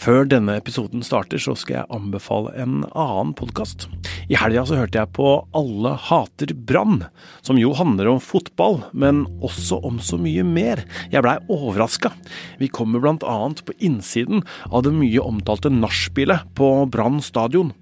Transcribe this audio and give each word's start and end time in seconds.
Før 0.00 0.24
denne 0.24 0.54
episoden 0.56 1.02
starter, 1.04 1.36
så 1.36 1.52
skal 1.58 1.74
jeg 1.82 1.92
anbefale 1.92 2.54
en 2.56 2.86
annen 2.96 3.34
podkast. 3.36 3.84
I 4.32 4.38
helga 4.40 4.62
så 4.64 4.78
hørte 4.78 4.96
jeg 4.96 5.12
på 5.12 5.26
Alle 5.56 5.92
hater 6.08 6.54
Brann, 6.56 7.02
som 7.44 7.58
jo 7.60 7.74
handler 7.76 8.08
om 8.08 8.22
fotball, 8.24 8.78
men 8.96 9.26
også 9.44 9.76
om 9.84 9.98
så 10.00 10.16
mye 10.16 10.44
mer. 10.46 10.80
Jeg 11.12 11.20
blei 11.26 11.34
overraska. 11.52 12.14
Vi 12.62 12.70
kommer 12.72 13.02
blant 13.04 13.26
annet 13.28 13.60
på 13.66 13.76
innsiden 13.76 14.40
av 14.70 14.86
det 14.86 14.94
mye 14.96 15.20
omtalte 15.20 15.72
nachspielet 15.74 16.48
på 16.56 16.70
Brann 16.88 17.20
stadion. 17.20 17.74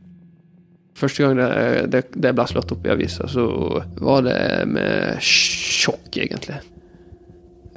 Første 0.98 1.22
gang 1.22 1.38
det, 1.38 1.52
det, 1.94 2.02
det 2.18 2.34
ble 2.34 2.48
slått 2.50 2.74
opp 2.74 2.88
i 2.88 2.96
avisa, 2.96 3.30
så 3.30 3.46
var 4.02 4.26
det 4.26 4.40
med 4.66 5.22
sjokk, 5.22 6.10
egentlig. 6.18 6.58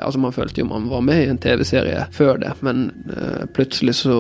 Altså 0.02 0.20
Man 0.22 0.34
følte 0.36 0.64
jo 0.64 0.70
man 0.70 0.90
var 0.92 1.04
med 1.06 1.24
i 1.24 1.30
en 1.32 1.40
TV-serie 1.42 2.08
før 2.16 2.42
det, 2.42 2.56
men 2.66 2.90
uh, 3.12 3.46
plutselig 3.56 4.00
så 4.02 4.18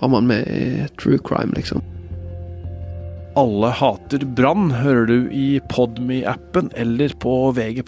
var 0.00 0.12
man 0.12 0.30
med 0.30 0.46
i 0.48 0.86
true 1.00 1.18
crime, 1.18 1.54
liksom. 1.56 1.82
Alle 3.34 3.72
hater 3.74 4.22
brann 4.38 4.70
hører 4.70 5.08
du 5.10 5.16
i 5.34 5.58
Podme-appen 5.72 6.70
eller 6.78 7.16
på 7.18 7.34
VG+. 7.56 7.82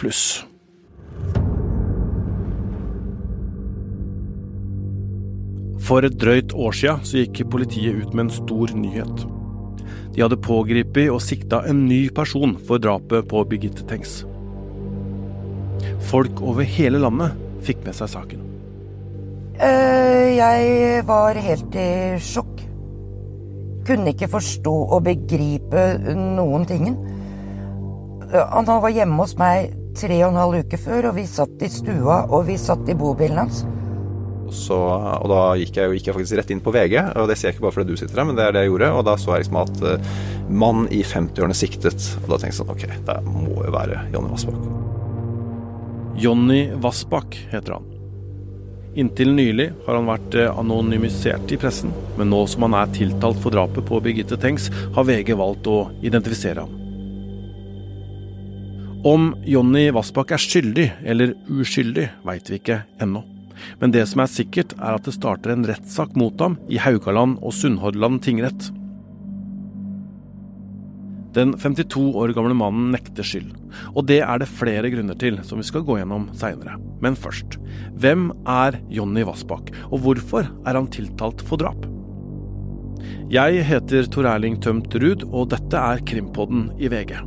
For 5.87 6.03
et 6.03 6.19
drøyt 6.19 6.51
år 6.51 6.75
sia 6.75 6.97
gikk 7.07 7.45
politiet 7.53 7.95
ut 7.95 8.11
med 8.11 8.27
en 8.27 8.37
stor 8.41 8.75
nyhet. 8.75 9.27
De 10.17 10.25
hadde 10.25 10.41
pågrepet 10.43 11.13
og 11.13 11.23
sikta 11.23 11.63
en 11.71 11.85
ny 11.87 12.09
person 12.17 12.57
for 12.67 12.83
drapet 12.83 13.29
på 13.31 13.47
Birgitte 13.47 13.87
Tengs. 13.87 14.25
Folk 16.01 16.43
over 16.45 16.67
hele 16.67 17.01
landet 17.03 17.37
fikk 17.67 17.83
med 17.87 17.97
seg 17.99 18.11
saken. 18.13 18.43
Uh, 19.57 20.27
jeg 20.37 21.05
var 21.09 21.39
helt 21.41 21.79
i 21.81 21.89
sjokk. 22.21 22.61
Kunne 23.87 24.13
ikke 24.13 24.29
forstå 24.29 24.75
og 24.75 25.07
begripe 25.07 25.87
noen 26.13 26.67
tingen. 26.69 26.99
Uh, 28.29 28.43
han 28.53 28.69
var 28.69 28.93
hjemme 28.93 29.23
hos 29.23 29.37
meg 29.41 29.73
tre 29.97 30.19
og 30.27 30.35
en 30.35 30.43
halv 30.43 30.67
uke 30.67 30.81
før, 30.81 31.11
og 31.11 31.17
vi 31.17 31.25
satt 31.31 31.65
i 31.65 31.73
stua 31.73 32.27
og 32.29 32.47
vi 32.51 32.59
satt 32.61 32.85
i 32.93 32.99
bobilen 32.99 33.41
hans. 33.41 33.65
Så, 34.53 34.77
og 34.77 35.27
da 35.31 35.41
gikk 35.59 35.79
jeg, 35.81 35.97
gikk 35.97 36.11
jeg, 36.11 36.17
faktisk 36.21 36.39
rett 36.39 36.53
inn 36.55 36.63
på 36.63 36.75
VG, 36.75 37.01
og 37.19 37.27
det 37.31 37.39
ser 37.39 37.51
jeg 37.51 37.57
ikke 37.57 37.67
bare 37.67 37.77
fordi 37.81 37.97
du 37.97 37.99
sitter 37.99 38.21
her, 38.21 38.29
men 38.29 38.39
det 38.39 38.47
er 38.47 38.55
det 38.55 38.67
jeg 38.67 38.75
gjorde. 38.75 38.93
Og 38.95 39.07
da 39.09 39.17
så 39.19 39.35
jeg 39.35 39.47
liksom 39.47 39.63
at 39.65 39.83
uh, 39.83 40.11
mann 40.65 40.87
i 40.95 41.03
50-årene 41.03 41.57
siktet. 41.57 42.11
Og 42.23 42.31
da 42.31 42.39
tenkte 42.39 42.53
jeg 42.55 42.61
sånn 42.61 42.75
ok, 42.77 42.87
det 43.09 43.23
må 43.27 43.63
jo 43.65 43.75
være 43.75 44.05
Jonny 44.15 44.31
Vassbakk. 44.37 44.86
Jonny 46.19 46.71
Vassbakk 46.75 47.35
heter 47.51 47.73
han. 47.73 47.85
Inntil 48.97 49.35
nylig 49.37 49.67
har 49.85 49.99
han 49.99 50.07
vært 50.09 50.35
eh, 50.41 50.59
anonymisert 50.59 51.53
i 51.53 51.59
pressen, 51.61 51.93
men 52.17 52.31
nå 52.33 52.39
som 52.49 52.65
han 52.65 52.77
er 52.79 52.95
tiltalt 52.97 53.43
for 53.43 53.53
drapet 53.53 53.85
på 53.85 54.01
Birgitte 54.01 54.39
Tengs, 54.41 54.71
har 54.97 55.05
VG 55.05 55.35
valgt 55.37 55.69
å 55.69 55.91
identifisere 56.01 56.65
ham. 56.65 56.73
Om 59.07 59.29
Jonny 59.45 59.91
Vassbakk 59.93 60.33
er 60.33 60.41
skyldig 60.41 60.87
eller 61.05 61.37
uskyldig, 61.53 62.09
veit 62.25 62.49
vi 62.49 62.63
ikke 62.63 62.81
ennå. 63.05 63.21
Men 63.83 63.93
det 63.93 64.07
som 64.09 64.25
er 64.25 64.33
sikkert, 64.33 64.73
er 64.81 64.97
at 64.97 65.05
det 65.05 65.19
starter 65.19 65.53
en 65.53 65.69
rettssak 65.69 66.17
mot 66.17 66.41
ham 66.41 66.57
i 66.73 66.81
Haugaland 66.81 67.37
og 67.45 67.53
Sunnhordland 67.57 68.25
tingrett. 68.25 68.71
Den 71.37 71.53
52 71.53 72.15
år 72.17 72.33
gamle 72.33 72.57
mannen 72.57 72.95
nekter 72.95 73.27
skyld, 73.27 73.51
og 73.93 74.07
det 74.09 74.23
er 74.25 74.41
det 74.41 74.49
flere 74.49 74.89
grunner 74.93 75.19
til, 75.21 75.37
som 75.45 75.61
vi 75.61 75.67
skal 75.69 75.85
gå 75.85 75.99
gjennom 75.99 76.31
seinere. 76.41 76.79
Men 77.05 77.19
først, 77.19 77.59
hvem 78.01 78.31
er 78.49 78.79
Jonny 78.89 79.27
Vassbakk, 79.29 79.69
og 79.91 80.01
hvorfor 80.07 80.49
er 80.49 80.81
han 80.81 80.89
tiltalt 80.89 81.45
for 81.45 81.61
drap? 81.61 81.85
Jeg 83.29 83.67
heter 83.69 84.09
Tor 84.09 84.31
Erling 84.33 84.57
Tømt 84.65 84.97
Ruud, 84.97 85.29
og 85.29 85.51
dette 85.53 85.77
er 85.77 86.01
Krimpodden 86.09 86.71
i 86.81 86.89
VG. 86.89 87.19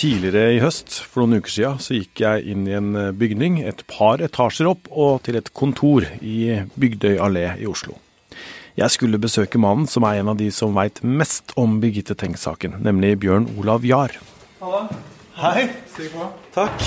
Tidligere 0.00 0.54
i 0.54 0.60
høst, 0.62 0.94
for 1.04 1.26
noen 1.26 1.42
uker 1.42 1.52
siden, 1.52 1.80
så 1.84 1.92
gikk 1.98 2.22
jeg 2.22 2.44
inn 2.48 2.62
i 2.64 2.72
en 2.72 2.94
eh, 2.96 3.10
bygning 3.12 3.58
et 3.68 3.82
par 3.90 4.22
etasjer 4.24 4.70
opp 4.70 4.88
og 4.88 5.18
til 5.26 5.36
et 5.36 5.50
kontor 5.52 6.06
i 6.24 6.54
Bygdøy 6.80 7.18
allé 7.20 7.42
i 7.60 7.68
Oslo. 7.68 7.98
Jeg 8.80 8.94
skulle 8.94 9.20
besøke 9.20 9.60
mannen 9.60 9.84
som 9.90 10.06
er 10.08 10.22
en 10.22 10.32
av 10.32 10.40
de 10.40 10.48
som 10.56 10.72
veit 10.78 11.02
mest 11.04 11.52
om 11.60 11.76
Birgitte 11.84 12.16
Tengs-saken, 12.16 12.80
nemlig 12.80 13.18
Bjørn 13.26 13.50
Olav 13.60 13.84
Jahr. 13.84 14.16
Halla. 14.64 14.86
Hei. 15.36 15.68
Stig 15.92 16.08
på. 16.16 16.32
Takk. 16.56 16.80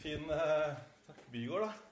Fin 0.00 0.24
uh, 0.32 0.72
bygård, 1.28 1.68
da. 1.68 1.83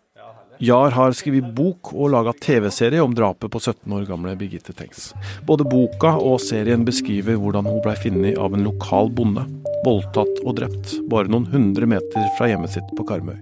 Jahr 0.62 0.90
har 0.94 1.10
skrevet 1.18 1.48
bok 1.56 1.88
og 1.90 2.12
laga 2.14 2.30
TV-serie 2.38 3.02
om 3.02 3.16
drapet 3.18 3.50
på 3.50 3.58
17 3.58 3.96
år 3.96 4.04
gamle 4.06 4.36
Birgitte 4.38 4.70
Tengs. 4.78 5.08
Både 5.42 5.66
boka 5.66 6.12
og 6.22 6.36
serien 6.38 6.84
beskriver 6.86 7.34
hvordan 7.34 7.66
hun 7.66 7.80
blei 7.82 7.96
funnet 7.98 8.38
av 8.38 8.54
en 8.54 8.62
lokal 8.68 9.10
bonde, 9.10 9.42
voldtatt 9.82 10.38
og 10.44 10.60
drept, 10.60 10.94
bare 11.10 11.26
noen 11.34 11.48
hundre 11.50 11.88
meter 11.90 12.28
fra 12.38 12.46
hjemmet 12.46 12.76
sitt 12.76 12.94
på 12.94 13.08
Karmøy. 13.08 13.34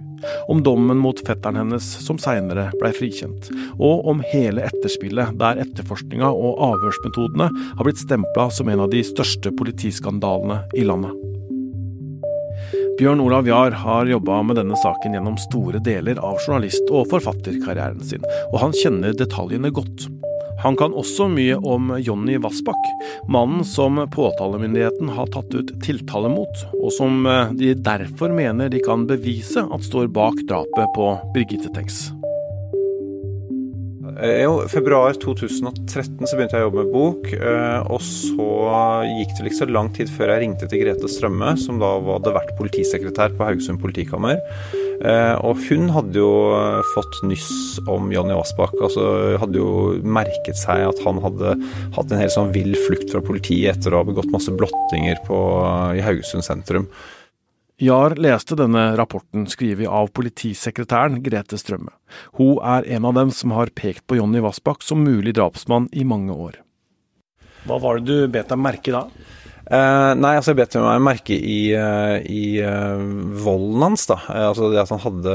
Om 0.48 0.62
dommen 0.64 0.97
mot 0.97 1.20
fetteren 1.26 1.60
hennes, 1.60 1.84
som 2.06 2.16
seinere 2.16 2.70
blei 2.81 2.94
frikjent. 2.97 3.52
Og 3.76 4.08
om 4.08 4.25
hele 4.32 4.64
etterspillet, 4.64 5.37
der 5.44 5.60
etterforskninga 5.60 6.32
og 6.32 6.56
avhørsmetodene 6.70 7.50
har 7.52 7.84
blitt 7.84 8.00
stempla 8.00 8.48
som 8.48 8.72
en 8.72 8.87
av 8.87 8.97
de 8.97 9.04
største 9.04 9.52
politiskandalene 9.60 10.62
i 10.72 10.88
landet. 10.88 11.12
Bjørn 13.00 13.21
Olav 13.25 13.47
Jahr 13.49 13.72
har 13.72 14.09
jobba 14.11 14.43
med 14.44 14.59
denne 14.61 14.77
saken 14.77 15.15
gjennom 15.16 15.38
store 15.41 15.78
deler 15.81 16.19
av 16.21 16.37
journalist- 16.44 16.91
og 16.93 17.06
forfatterkarrieren 17.09 18.03
sin, 18.05 18.27
og 18.50 18.59
han 18.61 18.77
kjenner 18.77 19.16
detaljene 19.16 19.71
godt. 19.72 20.05
Han 20.61 20.77
kan 20.77 20.93
også 20.93 21.31
mye 21.33 21.56
om 21.65 21.94
Jonny 21.97 22.37
Vassbakk, 22.44 22.93
mannen 23.33 23.65
som 23.65 24.03
påtalemyndigheten 24.12 25.15
har 25.16 25.33
tatt 25.33 25.49
ut 25.56 25.72
tiltale 25.81 26.28
mot, 26.28 26.65
og 26.77 26.93
som 26.93 27.25
eh, 27.25 27.56
de 27.56 27.72
derfor 27.72 28.37
mener 28.37 28.69
de 28.69 28.84
kan 28.84 29.09
bevise 29.09 29.65
at 29.65 29.88
står 29.88 30.12
bak 30.12 30.44
drapet 30.53 30.93
på 30.93 31.15
Birgitte 31.32 31.72
Tengs. 31.72 32.11
Eh, 34.20 34.42
jo, 34.42 34.58
februar 34.69 35.16
2013 35.16 36.28
så 36.28 36.36
begynte 36.36 36.58
jeg 36.58 36.66
å 36.66 36.69
jobbe 36.69 36.82
med 36.82 36.92
bok, 36.92 37.28
eh, 37.32 37.78
og 37.88 38.03
så 38.04 38.48
gikk 39.06 39.32
det 39.38 39.47
ikke 39.48 39.60
så 39.62 39.69
lang 39.70 39.88
tid 39.97 40.10
før 40.12 40.34
jeg 40.34 40.42
ringte 40.42 40.69
til 40.69 40.82
Grete 40.82 41.08
Strømme, 41.08 41.54
som 41.56 41.81
da 41.81 41.94
hadde 41.97 42.34
vært 42.36 42.53
politisekretær 42.58 43.32
på 43.38 43.47
Haugesund 43.48 43.81
politikammer. 43.81 44.42
Eh, 45.00 45.36
og 45.41 45.62
hun 45.70 45.88
hadde 45.94 46.20
jo 46.20 46.32
fått 46.92 47.22
nyss 47.25 47.78
om 47.88 48.10
Jonny 48.12 48.36
Vassbakk. 48.36 48.75
Altså 48.84 49.38
hadde 49.41 49.56
jo 49.56 49.97
merket 50.04 50.60
seg 50.60 50.84
at 50.91 51.00
han 51.06 51.22
hadde 51.25 51.54
hatt 51.97 52.12
en 52.12 52.20
helt 52.20 52.34
sånn 52.34 52.52
vill 52.52 52.76
flukt 52.84 53.08
fra 53.14 53.25
politiet 53.25 53.78
etter 53.78 53.97
å 53.97 54.02
ha 54.02 54.10
begått 54.10 54.28
masse 54.34 54.52
blottinger 54.52 55.16
på, 55.25 55.41
i 55.97 56.04
Haugesund 56.04 56.44
sentrum. 56.44 56.91
Jahr 57.80 58.12
leste 58.20 58.58
denne 58.60 58.91
rapporten 58.98 59.46
skrevet 59.48 59.88
av 59.88 60.10
politisekretæren 60.12 61.22
Grete 61.24 61.56
Strømme. 61.56 61.94
Hun 62.36 62.58
er 62.60 62.84
en 62.92 63.06
av 63.08 63.14
dem 63.16 63.30
som 63.32 63.54
har 63.56 63.72
pekt 63.72 64.04
på 64.04 64.18
Jonny 64.18 64.42
Vassbakk 64.44 64.84
som 64.84 65.00
mulig 65.00 65.32
drapsmann 65.38 65.88
i 65.96 66.04
mange 66.04 66.36
år. 66.36 66.58
Hva 67.64 67.78
var 67.80 68.00
det 68.00 68.08
du 68.08 68.28
bet 68.32 68.52
deg 68.52 68.60
merke 68.60 68.92
da? 68.92 69.06
Uh, 69.70 70.16
nei, 70.19 70.32
altså 70.34 70.50
jeg 70.50 70.58
bet 70.58 70.75
meg 70.82 71.03
merke 71.06 71.36
i, 71.38 71.70
uh, 71.78 72.16
i 72.26 72.58
uh, 72.58 72.98
volden 73.38 73.84
hans, 73.84 74.02
da. 74.11 74.17
altså 74.50 74.67
det 74.72 74.81
at 74.82 74.90
han 74.90 75.02
hadde, 75.05 75.34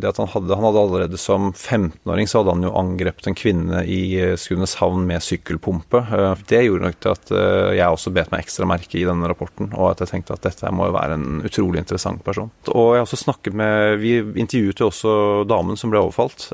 det 0.00 0.08
at 0.08 0.20
han 0.22 0.30
hadde 0.32 0.56
Han 0.56 0.64
hadde 0.64 0.84
allerede 0.86 1.20
som 1.20 1.50
15-åring 1.52 2.30
så 2.30 2.40
hadde 2.40 2.54
han 2.56 2.64
jo 2.64 2.72
angrepet 2.80 3.28
en 3.28 3.36
kvinne 3.36 3.82
i 3.84 4.00
Skudeneshavn 4.40 5.04
med 5.04 5.20
sykkelpumpe. 5.24 6.00
det 6.48 6.62
gjorde 6.64 6.88
nok 6.88 6.98
til 7.02 7.12
at 7.12 7.32
jeg 7.76 7.84
også 7.84 8.12
bet 8.16 8.32
meg 8.32 8.46
ekstra 8.46 8.68
merke 8.68 8.96
i 8.96 9.04
denne 9.04 9.28
rapporten, 9.28 9.68
og 9.76 9.90
at 9.90 10.04
jeg 10.04 10.14
tenkte 10.14 10.38
at 10.38 10.46
dette 10.46 10.72
må 10.72 10.88
jo 10.88 10.96
være 10.96 11.18
en 11.18 11.44
utrolig 11.44 11.82
interessant 11.82 12.24
person. 12.24 12.48
Og 12.72 12.94
jeg 12.94 13.02
har 13.02 13.08
også 13.08 13.20
snakket 13.20 13.56
med 13.58 13.98
Vi 14.00 14.16
intervjuet 14.40 14.80
jo 14.80 14.88
også 14.88 15.14
damen 15.50 15.76
som 15.80 15.92
ble 15.92 16.00
overfalt. 16.00 16.48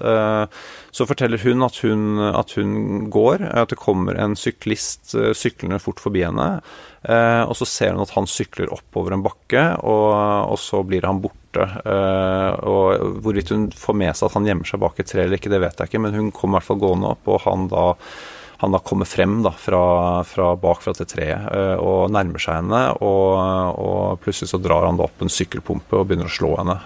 så 0.90 1.06
forteller 1.06 1.42
hun 1.44 1.62
at 1.62 1.78
hun, 1.84 2.06
at 2.18 2.56
hun 2.58 3.10
går, 3.10 3.46
at 3.62 3.70
det 3.70 3.78
kommer 3.78 4.18
en 4.18 4.34
syklist 4.38 5.14
syklende 5.38 5.78
fort 5.82 6.02
forbi 6.02 6.24
henne. 6.26 6.56
Eh, 7.00 7.42
og 7.48 7.56
så 7.56 7.64
ser 7.68 7.94
hun 7.94 8.04
at 8.04 8.12
han 8.12 8.28
sykler 8.28 8.72
oppover 8.74 9.16
en 9.16 9.24
bakke, 9.24 9.62
og, 9.80 10.10
og 10.52 10.58
så 10.60 10.82
blir 10.84 11.06
han 11.08 11.22
borte. 11.24 11.64
Eh, 11.64 12.50
og 12.68 13.22
Hvorvidt 13.24 13.54
hun 13.54 13.70
får 13.72 13.96
med 13.96 14.12
seg 14.16 14.28
at 14.28 14.36
han 14.36 14.50
gjemmer 14.50 14.68
seg 14.68 14.82
bak 14.82 15.00
et 15.00 15.08
tre 15.08 15.24
eller 15.24 15.40
ikke, 15.40 15.52
det 15.52 15.62
vet 15.64 15.80
jeg 15.80 15.90
ikke, 15.92 16.02
men 16.04 16.18
hun 16.18 16.28
kommer 16.34 16.58
i 16.58 16.60
hvert 16.60 16.68
fall 16.68 16.82
gående 16.84 17.14
opp, 17.14 17.32
og 17.32 17.42
han 17.46 17.70
da 17.72 17.86
han 18.60 18.74
da 18.74 18.80
kommer 18.84 19.08
frem 19.08 19.38
da, 19.44 19.52
fra, 19.56 19.82
fra 20.28 20.50
bak 20.60 20.82
fra 20.84 20.94
det 20.96 21.08
treet 21.08 21.46
og 21.80 22.10
nærmer 22.12 22.42
seg 22.42 22.60
henne. 22.60 22.80
Og, 23.00 23.32
og, 23.80 24.20
plutselig 24.20 24.52
så 24.52 24.60
drar 24.60 24.84
han 24.84 24.98
da 25.00 25.06
opp 25.06 25.24
en 25.24 25.32
sykkelpumpe 25.32 25.96
og 25.96 26.08
begynner 26.10 26.28
å 26.28 26.34
slå 26.34 26.50
henne 26.58 26.76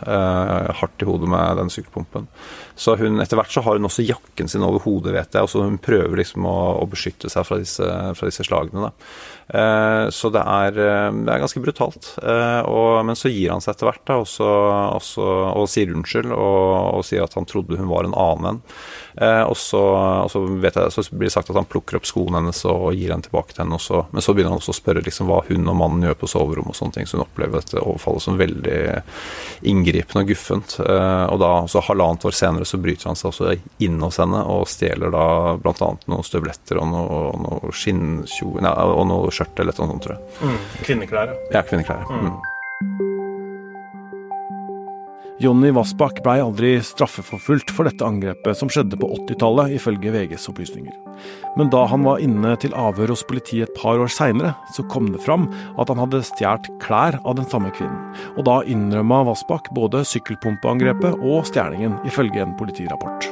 hardt 0.78 1.02
i 1.02 1.08
hodet 1.08 1.30
med 1.32 1.58
den 1.58 1.72
sykkelpumpen. 1.74 2.28
Så 2.78 2.96
hun, 2.98 3.20
etter 3.22 3.38
hvert 3.38 3.52
så 3.54 3.62
har 3.66 3.78
hun 3.78 3.86
også 3.86 4.06
jakken 4.06 4.50
sin 4.50 4.64
over 4.66 4.82
hodet, 4.86 5.14
vet 5.14 5.34
jeg, 5.34 5.46
og 5.46 5.50
så 5.50 5.62
hun 5.66 5.78
prøver 5.82 6.18
liksom 6.18 6.46
å, 6.46 6.56
å 6.82 6.88
beskytte 6.90 7.30
seg 7.30 7.46
fra 7.46 7.58
disse, 7.60 7.86
fra 8.18 8.30
disse 8.30 8.46
slagene. 8.46 8.88
da. 8.88 8.94
Eh, 9.48 10.08
så 10.10 10.30
det 10.32 10.40
er, 10.40 10.78
eh, 10.80 11.10
det 11.12 11.32
er, 11.32 11.42
ganske 11.42 11.62
brutalt. 11.62 12.14
Eh, 12.22 12.62
og, 12.64 13.04
men 13.06 13.18
så 13.18 13.30
gir 13.32 13.52
han 13.52 13.62
seg 13.62 13.74
etter 13.74 13.90
hvert 13.90 14.04
da, 14.08 14.18
også, 14.24 14.50
også, 14.98 15.26
og 15.60 15.68
sier 15.70 15.92
unnskyld 15.94 16.32
og, 16.32 16.70
og, 16.98 17.02
sier 17.06 17.26
at 17.26 17.36
han 17.36 17.48
trodde 17.48 17.78
hun 17.80 17.90
var 17.90 18.08
en 18.08 18.16
annen. 18.16 18.62
Og 19.14 19.54
så, 19.56 19.80
og 20.24 20.30
så, 20.32 20.40
vet 20.58 20.74
jeg, 20.74 20.90
så 20.90 21.04
blir 21.12 21.28
det 21.28 21.34
sagt 21.34 21.50
at 21.52 21.58
han 21.58 21.68
plukker 21.70 22.00
opp 22.00 22.08
skoene 22.08 22.40
hennes 22.40 22.64
og 22.66 22.96
gir 22.96 23.12
den 23.12 23.22
tilbake 23.22 23.54
til 23.54 23.62
henne. 23.62 23.78
Også. 23.78 24.04
Men 24.10 24.24
så 24.24 24.34
begynner 24.34 24.54
han 24.54 24.62
også 24.62 24.74
å 24.74 24.78
spørre 24.80 25.04
liksom, 25.06 25.30
hva 25.30 25.40
hun 25.48 25.70
og 25.70 25.78
mannen 25.78 26.08
gjør 26.08 26.18
på 26.18 26.30
soverommet, 26.32 26.74
og 26.74 26.78
sånne 26.78 26.96
ting, 26.96 27.06
så 27.06 27.18
hun 27.18 27.24
opplever 27.26 27.62
dette 27.62 27.82
overfallet 27.82 28.24
som 28.24 28.40
veldig 28.40 28.80
inngripende 29.70 30.24
og 30.24 30.32
guffent. 30.32 30.78
Og 30.82 31.38
da, 31.44 31.52
så 31.70 31.84
halvannet 31.86 32.26
år 32.26 32.36
senere 32.36 32.68
så 32.68 32.80
bryter 32.82 33.10
han 33.10 33.20
seg 33.20 33.30
også 33.30 33.54
inn 33.86 34.00
hos 34.02 34.18
henne 34.22 34.42
og 34.50 34.66
stjeler 34.70 35.14
da 35.14 35.26
bl.a. 35.60 35.90
noen 36.10 36.26
støvletter 36.26 36.80
og 36.82 36.90
noe, 36.90 37.20
noe 37.44 37.74
skinnkjole 37.74 38.74
og 38.84 39.06
noe 39.10 39.30
skjørt 39.34 39.62
eller 39.62 39.78
noe 39.78 39.92
sånt, 39.94 40.08
tror 40.08 40.18
jeg. 40.18 40.34
Mm. 40.42 40.58
Kvinneklær, 40.88 41.38
ja. 41.54 41.62
kvinneklær. 41.62 42.04
Mm. 42.10 42.34
Jonny 45.44 45.68
Vassbakk 45.76 46.22
blei 46.24 46.38
aldri 46.40 46.70
straffeforfulgt 46.80 47.68
for 47.74 47.84
dette 47.84 48.04
angrepet, 48.06 48.56
som 48.56 48.70
skjedde 48.72 48.96
på 48.96 49.10
80-tallet, 49.12 49.74
ifølge 49.76 50.12
VGs 50.14 50.46
opplysninger. 50.48 50.94
Men 51.58 51.68
da 51.72 51.82
han 51.90 52.06
var 52.06 52.22
inne 52.24 52.54
til 52.62 52.72
avhør 52.80 53.12
hos 53.12 53.26
politiet 53.28 53.68
et 53.68 53.76
par 53.76 54.00
år 54.00 54.08
seinere, 54.08 54.54
så 54.72 54.86
kom 54.88 55.10
det 55.12 55.20
fram 55.26 55.50
at 55.76 55.92
han 55.92 56.00
hadde 56.00 56.22
stjålet 56.24 56.70
klær 56.80 57.18
av 57.28 57.36
den 57.36 57.48
samme 57.50 57.74
kvinnen. 57.76 58.00
Og 58.38 58.48
da 58.48 58.62
innrømma 58.72 59.20
Vassbakk 59.28 59.68
både 59.76 60.00
sykkelpumpeangrepet 60.14 61.20
og 61.20 61.44
stjerningen, 61.50 61.98
ifølge 62.08 62.40
en 62.46 62.56
politirapport. 62.56 63.28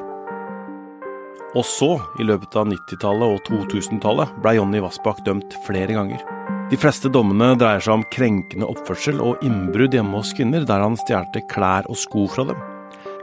Og 1.57 1.65
så, 1.69 1.95
i 2.21 2.29
løpet 2.29 2.61
av 2.61 2.69
90-tallet 2.69 3.39
og 3.39 3.49
2000-tallet, 3.73 4.37
ble 4.45 4.57
Jonny 4.59 4.85
Vassbakk 4.85 5.25
dømt 5.25 5.57
flere 5.65 5.97
ganger. 5.97 6.32
De 6.73 6.79
fleste 6.81 7.11
dommene 7.13 7.51
dreier 7.61 7.83
seg 7.85 7.99
om 7.99 8.03
krenkende 8.09 8.65
oppførsel 8.65 9.19
og 9.21 9.43
innbrudd 9.45 9.93
hjemme 9.93 10.17
hos 10.17 10.31
kvinner, 10.33 10.63
der 10.65 10.81
han 10.81 10.95
stjal 10.97 11.27
klær 11.51 11.85
og 11.93 11.99
sko 12.01 12.25
fra 12.33 12.47
dem. 12.49 12.63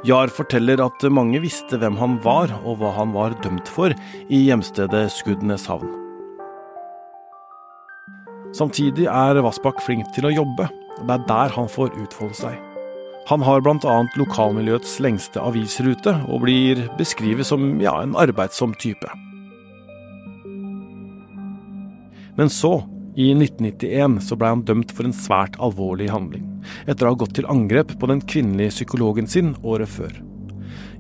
Jahr 0.06 0.30
forteller 0.30 0.84
at 0.84 1.02
mange 1.10 1.42
visste 1.42 1.80
hvem 1.82 1.98
han 1.98 2.20
var 2.22 2.54
og 2.62 2.78
hva 2.78 2.92
han 3.00 3.10
var 3.16 3.34
dømt 3.42 3.68
for 3.68 3.96
i 4.30 4.44
hjemstedet 4.46 5.08
Skudenes 5.16 5.66
havn. 5.66 5.90
Samtidig 8.54 9.10
er 9.10 9.42
Vassbakk 9.42 9.82
flink 9.82 10.06
til 10.14 10.30
å 10.30 10.34
jobbe, 10.34 10.70
det 11.02 11.18
er 11.18 11.26
der 11.26 11.58
han 11.58 11.72
får 11.74 11.98
utfolde 12.04 12.38
seg. 12.38 12.62
Han 13.34 13.42
har 13.46 13.66
bl.a. 13.66 13.98
lokalmiljøets 14.18 14.96
lengste 15.02 15.42
avisrute, 15.42 16.14
og 16.30 16.46
blir 16.46 16.86
beskrevet 17.02 17.50
som 17.50 17.66
ja, 17.82 17.98
en 18.02 18.14
arbeidsom 18.18 18.78
type. 18.78 19.10
Men 22.38 22.50
så, 22.54 22.78
i 23.20 23.34
1991, 23.36 24.22
så 24.24 24.38
ble 24.40 24.54
han 24.54 24.64
dømt 24.68 24.94
for 24.96 25.08
en 25.08 25.16
svært 25.16 25.58
alvorlig 25.60 26.08
handling, 26.14 26.46
etter 26.88 27.08
å 27.08 27.14
ha 27.14 27.20
gått 27.20 27.36
til 27.40 27.50
angrep 27.52 27.92
på 28.00 28.10
den 28.12 28.24
kvinnelige 28.24 28.78
psykologen 28.78 29.28
sin 29.28 29.54
året 29.60 29.92
før. 29.92 30.16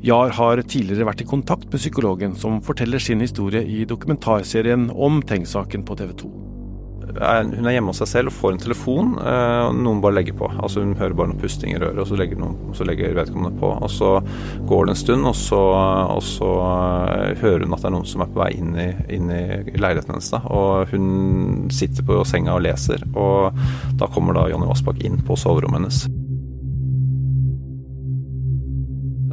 Jahr 0.04 0.36
har 0.36 0.62
tidligere 0.63 1.07
vært 1.07 1.24
i 1.24 1.30
kontakt 1.31 1.68
med 1.71 1.80
psykologen, 1.80 2.36
som 2.36 2.62
forteller 2.63 3.04
sin 3.04 3.24
historie 3.24 3.63
i 3.63 3.86
dokumentarserien 3.88 4.89
om 4.92 5.24
Tengs-saken 5.24 5.88
på 5.88 6.00
TV 6.00 6.16
2 6.25 6.49
hun 7.17 7.67
er 7.67 7.73
hjemme 7.73 7.94
hos 7.94 8.01
seg 8.03 8.09
selv 8.11 8.31
og 8.31 8.38
får 8.38 8.53
en 8.53 8.61
telefon, 8.61 9.11
eh, 9.17 9.63
og 9.67 9.79
noen 9.79 10.01
bare 10.03 10.19
legger 10.19 10.38
på. 10.39 10.50
Altså 10.51 10.83
Hun 10.83 10.95
hører 11.00 11.17
bare 11.17 11.31
noe 11.31 11.41
pusting 11.41 11.73
i 11.73 11.79
røret, 11.81 12.00
og 12.03 12.07
så 12.09 12.19
legger, 12.19 12.39
noen, 12.39 12.71
så 12.77 12.88
legger 12.88 13.17
vedkommende 13.17 13.59
på. 13.59 13.71
Og 13.75 13.89
Så 13.89 14.11
går 14.69 14.85
det 14.85 14.95
en 14.95 15.01
stund, 15.03 15.25
og 15.25 15.35
så, 15.35 15.61
og 16.15 16.23
så 16.23 16.51
eh, 17.09 17.35
hører 17.41 17.65
hun 17.65 17.75
at 17.75 17.83
det 17.83 17.91
er 17.91 17.97
noen 17.97 18.09
som 18.09 18.23
er 18.25 18.31
på 18.31 18.44
vei 18.44 18.53
inn 18.59 18.73
i, 18.77 18.89
inn 19.17 19.33
i 19.33 19.44
leiligheten 19.75 20.15
hennes. 20.15 20.31
Da. 20.35 20.44
Og 20.53 20.94
hun 20.94 21.69
sitter 21.73 22.06
på 22.06 22.23
senga 22.27 22.57
og 22.57 22.65
leser, 22.67 23.03
og 23.15 23.55
da 24.00 24.09
kommer 24.13 24.38
da 24.38 24.50
Jonny 24.51 24.69
Vassbakk 24.69 25.03
inn 25.05 25.21
på 25.25 25.39
soverommet 25.39 25.81
hennes. 25.81 26.28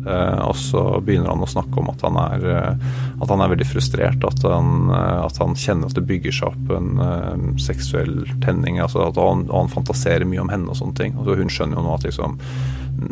Og 0.07 0.57
så 0.59 0.83
begynner 1.05 1.33
han 1.33 1.43
å 1.43 1.51
snakke 1.51 1.81
om 1.81 1.91
at 1.91 2.05
han 2.07 2.19
er, 2.21 2.47
eh, 2.53 2.87
at 3.23 3.33
han 3.33 3.43
er 3.43 3.53
veldig 3.53 3.69
frustrert. 3.69 4.25
At 4.27 4.45
han, 4.47 4.91
eh, 4.91 5.21
at 5.25 5.41
han, 5.43 5.57
kjenner 5.59 5.91
at 5.91 5.99
det 5.99 6.07
bygger 6.07 6.37
seg 6.37 6.53
opp 6.53 6.73
en 6.77 7.59
seksuell 7.63 8.25
tenning. 8.45 8.81
Altså 8.83 9.07
at 9.09 9.21
han, 9.21 9.47
han, 9.53 9.73
fantaserer 9.73 10.29
mye 10.29 10.45
om 10.45 10.53
henne 10.53 10.71
og 10.71 10.79
sånne 10.79 10.99
ting. 10.99 11.17
Altså 11.19 11.39
hun 11.41 11.53
skjønner 11.53 11.81
jo 11.81 11.87
nå 11.87 11.95
at 11.97 12.07
liksom, 12.07 12.37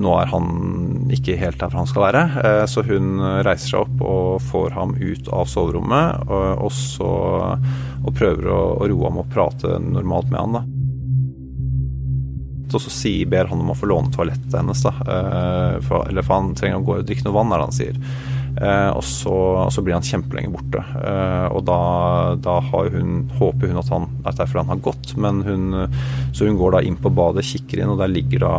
nå 0.00 0.14
er 0.20 0.30
han 0.32 1.10
ikke 1.12 1.38
helt 1.40 1.60
der 1.60 1.74
han 1.76 1.90
skal 1.90 2.06
være. 2.06 2.22
Så 2.70 2.84
hun 2.86 3.18
reiser 3.44 3.74
seg 3.74 3.82
opp 3.82 4.04
og 4.04 4.46
får 4.52 4.78
ham 4.78 4.94
ut 4.96 5.28
av 5.34 5.50
soverommet, 5.50 6.24
og, 6.28 6.46
og, 6.68 6.72
så, 6.72 7.10
og 8.04 8.16
prøver 8.16 8.48
å, 8.48 8.62
å 8.78 8.88
roe 8.88 9.10
ham 9.10 9.20
og 9.24 9.28
prate 9.34 9.76
normalt 9.84 10.32
med 10.32 10.40
han. 10.40 10.58
da 10.60 10.73
og 12.76 12.82
så 12.84 12.92
sier, 12.92 13.28
ber 13.30 13.50
han 13.50 13.62
om 13.62 13.72
å 13.72 13.78
få 13.78 13.88
låne 13.90 14.12
toalettet 14.14 14.54
hennes. 14.58 14.84
da, 14.84 14.94
eh, 15.16 15.80
for, 15.86 16.06
Eller 16.08 16.26
for 16.26 16.40
han 16.40 16.54
trenger 16.58 16.80
å 16.80 16.86
gå 16.86 16.96
og 16.98 17.08
drikke 17.08 17.26
noe 17.26 17.36
vann, 17.36 17.52
er 17.52 17.62
det 17.62 17.68
han 17.68 17.78
sier. 17.78 18.00
Eh, 18.54 18.90
og, 18.94 19.02
så, 19.02 19.34
og, 19.64 19.72
så, 19.74 19.82
blir 19.82 19.96
han 19.96 20.06
kjempelenge 20.06 20.52
borte. 20.54 20.82
Eh, 21.00 21.46
og 21.50 21.64
da, 21.66 21.80
da 22.38 22.58
hun, 22.70 23.24
håper 23.40 23.72
hun 23.72 23.80
at, 23.82 23.90
han, 23.90 24.06
at 24.22 24.38
det 24.38 24.44
er 24.44 24.52
fordi 24.52 24.62
han 24.62 24.74
har 24.74 24.84
gått, 24.84 25.16
men 25.18 25.42
hun, 25.46 25.66
så 26.36 26.46
hun 26.46 26.60
går 26.60 26.76
da 26.76 26.84
inn 26.86 27.00
på 27.00 27.12
badet, 27.14 27.46
kikker 27.48 27.82
inn, 27.82 27.94
og 27.96 28.00
der 28.02 28.14
ligger 28.14 28.46
da 28.46 28.54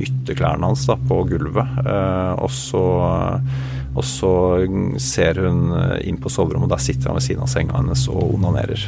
ytterklærne 0.00 0.72
hans 0.72 0.88
da, 0.88 0.96
på 0.96 1.22
gulvet. 1.28 1.78
Og 2.40 2.50
så 2.52 2.86
og 3.92 4.04
så 4.08 4.32
ser 4.96 5.36
hun 5.44 5.66
inn 6.00 6.16
på 6.16 6.32
soverommet, 6.32 6.64
og 6.64 6.72
der 6.72 6.80
sitter 6.80 7.10
han 7.10 7.20
ved 7.20 7.28
siden 7.28 7.44
av 7.44 7.52
senga 7.52 7.76
hennes 7.76 8.08
og 8.08 8.38
onanerer. 8.38 8.86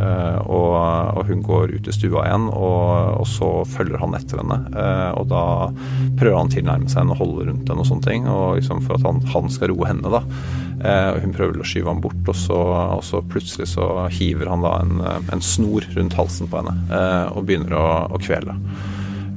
Og, 0.00 0.72
og, 1.16 1.22
hun 1.28 1.42
går 1.44 1.74
ut 1.76 1.88
i 1.90 1.94
stua 1.94 2.24
igjen, 2.26 2.48
og, 2.50 3.20
og 3.20 3.26
så 3.28 3.50
følger 3.68 4.00
han 4.02 4.16
etter 4.18 4.40
henne. 4.42 4.58
Uh, 4.74 5.10
og 5.20 5.28
da 5.32 5.44
prøver 6.20 6.38
han 6.38 6.50
å 6.50 6.54
tilnærme 6.54 6.90
seg 6.90 7.02
henne 7.02 7.16
og 7.16 7.22
holde 7.22 7.48
rundt 7.50 7.70
henne 7.70 7.84
og 7.84 7.90
sånne 7.90 8.06
ting, 8.08 8.28
og 8.30 8.58
liksom 8.58 8.84
for 8.86 8.98
at 8.98 9.06
han, 9.08 9.22
han 9.34 9.52
skal 9.52 9.74
roe 9.74 9.90
henne. 9.90 10.12
da. 10.12 10.24
Og 10.80 11.18
hun 11.20 11.34
prøver 11.36 11.58
å 11.60 11.64
skyve 11.68 11.90
ham 11.90 11.98
bort, 12.00 12.22
og 12.24 12.36
så, 12.40 12.56
og 12.96 13.02
så, 13.04 13.18
plutselig 13.28 13.66
så 13.74 14.06
hiver 14.16 14.48
han 14.48 14.62
da 14.64 14.78
en, 14.80 15.02
en 15.28 15.44
snor 15.44 15.84
rundt 15.92 16.16
halsen 16.16 16.48
på 16.48 16.62
henne 16.62 17.02
og 17.36 17.44
begynner 17.44 17.76
å, 17.76 17.84
å 18.16 18.20
kvele. 18.22 18.56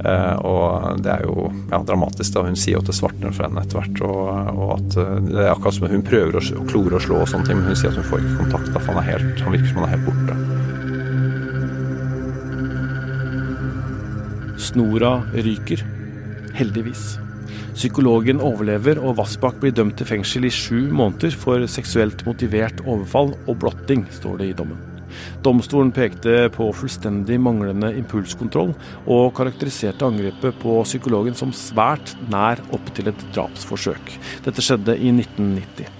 Uh, 0.03 0.35
og 0.43 1.03
det 1.03 1.11
er 1.13 1.21
jo 1.23 1.47
ja, 1.71 1.79
dramatisk. 1.87 2.33
da, 2.35 2.43
Hun 2.43 2.57
sier 2.59 2.75
jo 2.75 2.81
at 2.83 2.89
det 2.89 2.95
svartner 2.97 3.31
for 3.35 3.47
henne 3.47 3.63
etter 3.63 3.79
hvert. 3.79 4.01
Og, 4.03 4.23
og, 4.51 4.73
at 4.75 4.97
det 5.29 5.45
er 5.45 5.53
akkurat 5.53 5.77
som 5.77 5.87
hun 5.91 6.03
prøver 6.07 6.39
å, 6.39 6.43
å 6.43 6.65
klore 6.67 6.99
og 6.99 7.05
slå, 7.05 7.21
og 7.23 7.31
sånne 7.31 7.49
ting, 7.49 7.61
men 7.61 7.71
hun 7.71 7.79
sier 7.79 7.93
at 7.93 8.01
hun 8.01 8.09
får 8.09 8.23
ikke 8.23 8.41
kontakt. 8.41 8.73
da, 8.73 8.81
for 8.81 8.91
han, 8.91 9.03
er 9.03 9.11
helt, 9.13 9.45
han 9.45 9.55
virker 9.55 9.71
som 9.71 9.83
han 9.83 9.87
er 9.87 9.95
helt 9.95 10.09
borte. 10.09 10.42
Snora 14.73 15.21
ryker. 15.37 15.83
Heldigvis. 16.57 17.19
Psykologen 17.75 18.39
overlever, 18.41 18.97
og 18.97 19.19
Vassbakk 19.19 19.59
blir 19.61 19.75
dømt 19.75 19.99
til 19.99 20.09
fengsel 20.09 20.47
i 20.47 20.49
sju 20.49 20.87
måneder 20.89 21.35
for 21.37 21.61
seksuelt 21.69 22.23
motivert 22.25 22.81
overfall 22.81 23.35
og 23.45 23.59
blotting, 23.61 24.07
står 24.17 24.41
det 24.41 24.49
i 24.49 24.57
dommen. 24.57 24.81
Domstolen 25.45 25.93
pekte 25.93 26.49
på 26.57 26.71
fullstendig 26.73 27.37
manglende 27.37 27.93
impulskontroll, 27.99 28.73
og 29.05 29.29
karakteriserte 29.37 30.09
angrepet 30.09 30.57
på 30.65 30.81
psykologen 30.89 31.37
som 31.37 31.53
svært 31.53 32.15
nær 32.33 32.65
opp 32.73 32.89
til 32.97 33.13
et 33.13 33.25
drapsforsøk. 33.37 34.15
Dette 34.41 34.65
skjedde 34.65 34.97
i 34.97 35.13
1990. 35.13 35.99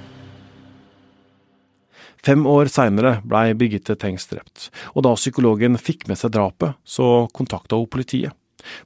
Fem 2.25 2.49
år 2.49 2.73
seinere 2.73 3.19
blei 3.21 3.51
Birgitte 3.53 3.93
Tengs 4.01 4.31
drept, 4.33 4.71
og 4.97 5.05
da 5.05 5.13
psykologen 5.19 5.77
fikk 5.77 6.07
med 6.09 6.17
seg 6.17 6.33
drapet, 6.33 6.79
så 6.81 7.27
kontakta 7.37 7.77
hun 7.77 7.91
politiet. 7.91 8.33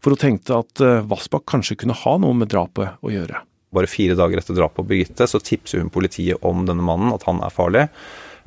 For 0.02 0.14
hun 0.14 0.22
tenkte 0.22 0.62
at 0.62 0.84
eh, 0.84 1.04
Vassbakk 1.08 1.48
kanskje 1.50 1.80
kunne 1.82 1.98
ha 1.98 2.18
noe 2.22 2.38
med 2.38 2.52
drapet 2.54 3.02
å 3.02 3.14
gjøre. 3.14 3.44
Bare 3.76 3.90
fire 3.92 4.16
dager 4.18 4.40
etter 4.40 4.56
drapet 4.56 4.80
på 4.80 4.88
Birgitte 4.88 5.28
så 5.28 5.42
tipser 5.44 5.84
hun 5.84 5.92
politiet 5.94 6.44
om 6.46 6.64
denne 6.68 6.86
mannen, 6.86 7.12
at 7.14 7.28
han 7.28 7.42
er 7.44 7.54
farlig. 7.54 7.88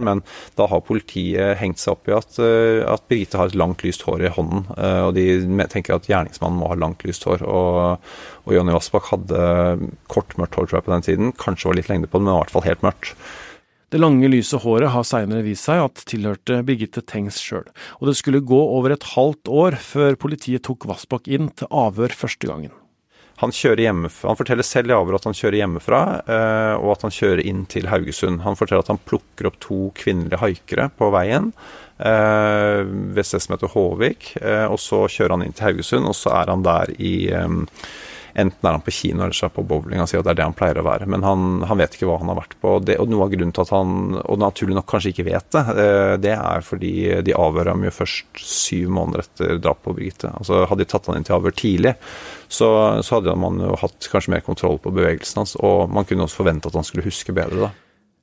Men 0.00 0.22
da 0.56 0.64
har 0.70 0.80
politiet 0.84 1.58
hengt 1.60 1.80
seg 1.80 1.92
opp 1.92 2.08
i 2.08 2.14
at, 2.16 2.38
eh, 2.40 2.80
at 2.88 3.04
Birgitte 3.10 3.40
har 3.40 3.50
et 3.50 3.58
langt, 3.58 3.84
lyst 3.84 4.06
hår 4.08 4.24
i 4.26 4.32
hånden. 4.32 4.64
Eh, 4.76 5.02
og 5.06 5.14
de 5.18 5.26
tenker 5.72 5.98
at 5.98 6.08
gjerningsmannen 6.08 6.60
må 6.60 6.72
ha 6.72 6.78
langt, 6.80 7.04
lyst 7.04 7.28
hår. 7.28 7.44
Og, 7.44 8.10
og 8.46 8.56
Jonny 8.56 8.74
Vassbakk 8.76 9.12
hadde 9.12 9.44
kort, 10.08 10.36
mørkt 10.40 10.56
hår 10.56 10.70
tror 10.70 10.80
jeg 10.80 10.88
på 10.88 10.96
den 10.96 11.06
tiden. 11.06 11.36
Kanskje 11.36 11.70
var 11.70 11.80
litt 11.80 11.92
lengde 11.92 12.10
på 12.10 12.18
det, 12.18 12.26
men 12.26 12.34
i 12.34 12.40
hvert 12.40 12.54
fall 12.56 12.66
helt 12.66 12.86
mørkt. 12.86 13.14
Det 13.90 13.98
lange, 13.98 14.28
lyse 14.30 14.54
håret 14.62 14.92
har 14.94 15.02
seinere 15.06 15.42
vist 15.42 15.66
seg 15.66 15.80
at 15.82 16.04
tilhørte 16.06 16.60
Birgitte 16.66 17.02
Tengs 17.02 17.40
sjøl, 17.42 17.64
og 17.98 18.04
det 18.06 18.14
skulle 18.20 18.38
gå 18.46 18.58
over 18.76 18.94
et 18.94 19.06
halvt 19.16 19.50
år 19.50 19.76
før 19.82 20.14
politiet 20.14 20.62
tok 20.62 20.86
Vassbakk 20.86 21.26
inn 21.26 21.48
til 21.58 21.66
avhør 21.74 22.14
første 22.14 22.46
gangen. 22.46 22.70
Han, 23.40 23.50
han 23.56 24.36
forteller 24.36 24.66
selv 24.68 24.92
i 24.92 24.94
avhør 24.94 25.16
at 25.16 25.26
han 25.26 25.34
kjører 25.34 25.58
hjemmefra, 25.62 26.00
eh, 26.22 26.74
og 26.76 26.92
at 26.92 27.06
han 27.06 27.14
kjører 27.16 27.42
inn 27.48 27.64
til 27.72 27.88
Haugesund. 27.88 28.42
Han 28.44 28.58
forteller 28.58 28.84
at 28.84 28.92
han 28.92 29.00
plukker 29.00 29.48
opp 29.48 29.56
to 29.64 29.78
kvinnelige 29.96 30.38
haikere 30.42 30.90
på 30.94 31.08
veien 31.14 31.48
eh, 31.96 32.84
ved 32.84 33.24
stedet 33.24 33.46
som 33.46 33.56
heter 33.56 33.72
Håvik, 33.72 34.34
eh, 34.38 34.66
og 34.68 34.78
så 34.78 35.06
kjører 35.08 35.38
han 35.38 35.46
inn 35.48 35.56
til 35.56 35.70
Haugesund, 35.70 36.06
og 36.06 36.14
så 36.20 36.36
er 36.36 36.52
han 36.52 36.62
der 36.68 36.92
i 37.00 37.14
Enten 38.34 38.66
er 38.66 38.76
han 38.76 38.84
på 38.84 38.94
kino 38.94 39.24
eller 39.24 39.36
så 39.36 39.46
er 39.46 39.50
han 39.50 39.56
på 39.56 39.66
bowling. 39.70 39.98
Han 40.00 40.10
sier 40.10 40.22
at 40.22 40.28
det 40.28 40.34
er 40.34 40.40
det 40.40 40.48
han 40.48 40.56
pleier 40.58 40.80
å 40.80 40.86
være. 40.86 41.08
Men 41.10 41.24
han, 41.26 41.46
han 41.66 41.80
vet 41.80 41.96
ikke 41.96 42.08
hva 42.10 42.18
han 42.20 42.30
har 42.32 42.38
vært 42.40 42.56
på. 42.62 42.76
Det, 42.86 42.98
og 43.02 43.10
noe 43.10 43.26
av 43.26 43.34
grunnen 43.34 43.54
til 43.56 43.64
at 43.66 43.74
han, 43.74 43.96
og 44.20 44.40
naturlig 44.42 44.78
nok 44.78 44.88
kanskje 44.90 45.14
ikke 45.14 45.26
vet 45.30 45.48
det, 45.56 45.64
eh, 45.84 46.14
det 46.22 46.34
er 46.36 46.66
fordi 46.66 46.94
de 47.26 47.36
avhører 47.36 47.72
ham 47.74 47.86
jo 47.86 47.94
først 47.94 48.44
syv 48.44 48.94
måneder 48.96 49.26
etter 49.26 49.60
drapet 49.62 49.86
på 49.88 49.96
Birgitte. 49.98 50.32
Altså 50.38 50.64
Hadde 50.70 50.84
de 50.84 50.90
tatt 50.92 51.10
han 51.10 51.20
inn 51.20 51.26
til 51.26 51.36
avhør 51.36 51.56
tidlig, 51.56 51.94
så, 52.50 52.70
så, 53.02 53.18
hadde 53.18 53.36
man 53.38 53.60
jo 53.62 53.76
hatt 53.80 54.08
kanskje 54.10 54.34
mer 54.34 54.42
kontroll 54.46 54.80
på 54.82 54.92
bevegelsen 54.94 55.42
hans. 55.42 55.54
Og 55.60 55.90
man 55.92 56.06
kunne 56.08 56.26
også 56.26 56.42
forvente 56.42 56.70
at 56.70 56.78
han 56.78 56.86
skulle 56.86 57.06
huske 57.06 57.34
bedre, 57.36 57.68
da. 57.68 57.72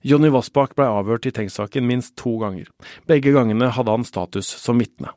Jonny 0.08 0.30
Vassbakk 0.32 0.76
ble 0.78 0.86
avhørt 0.94 1.26
i 1.28 1.34
Tengs-saken 1.34 1.88
minst 1.88 2.14
to 2.20 2.38
ganger. 2.40 2.70
Begge 3.10 3.34
gangene 3.36 3.72
hadde 3.74 3.96
han 3.96 4.06
status 4.08 4.50
som 4.62 4.80
vitne. 4.80 5.12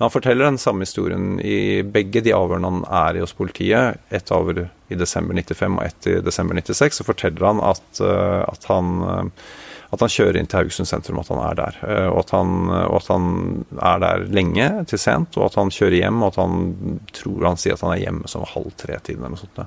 Men 0.00 0.04
han 0.04 0.10
forteller 0.10 0.44
den 0.44 0.58
samme 0.58 0.80
historien 0.80 1.40
i 1.44 1.82
begge 1.84 2.22
de 2.24 2.32
avhørene 2.32 2.68
han 2.70 2.84
er 2.88 3.18
i 3.18 3.20
hos 3.20 3.34
politiet. 3.36 3.98
Ett 4.08 4.30
avhør 4.32 4.62
i 4.88 4.96
desember 4.96 5.36
95 5.36 5.74
og 5.76 5.82
ett 5.84 6.06
i 6.08 6.14
desember 6.24 6.56
96. 6.56 6.96
Så 6.96 7.04
forteller 7.04 7.44
han 7.44 7.60
at, 7.60 8.00
eh, 8.00 8.40
at, 8.48 8.64
han, 8.70 8.88
eh, 9.04 9.52
at 9.92 10.00
han 10.00 10.14
kjører 10.14 10.40
inn 10.40 10.48
til 10.48 10.62
Haugesund 10.62 10.88
sentrum, 10.88 11.20
at 11.20 11.28
han 11.28 11.42
er 11.44 11.60
der. 11.60 11.76
Eh, 11.84 12.08
og 12.14 12.22
at 12.22 12.32
han, 12.32 12.56
og 12.78 12.96
at 12.96 13.12
han 13.12 13.28
er 13.76 14.00
der 14.06 14.26
lenge, 14.40 14.70
til 14.88 15.04
sent, 15.04 15.36
og 15.36 15.50
at 15.50 15.60
han 15.60 15.74
kjører 15.76 15.98
hjem. 15.98 16.24
Og 16.24 16.32
at 16.32 16.40
han 16.46 16.98
tror 17.20 17.50
han 17.50 17.60
sier 17.60 17.76
at 17.76 17.84
han 17.84 17.92
er 17.98 18.04
hjemme 18.06 18.32
som 18.32 18.48
halv 18.56 18.72
tre-tiden 18.80 19.20
eller 19.20 19.36
noe 19.36 19.44
sånt. 19.44 19.62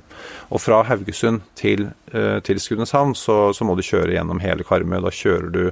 Og 0.49 0.65
fra 0.65 0.81
Haugesund 0.89 1.45
til, 1.53 1.91
til 2.09 2.65
Skudeneshavn 2.65 3.13
så, 3.13 3.37
så, 3.53 3.69
må 3.69 3.77
du 3.77 3.85
kjøre 3.85 4.17
gjennom 4.17 4.41
hele 4.41 4.65
Karmøy. 4.65 4.97
Da 5.05 5.13
kjører 5.13 5.53
du, 5.53 5.63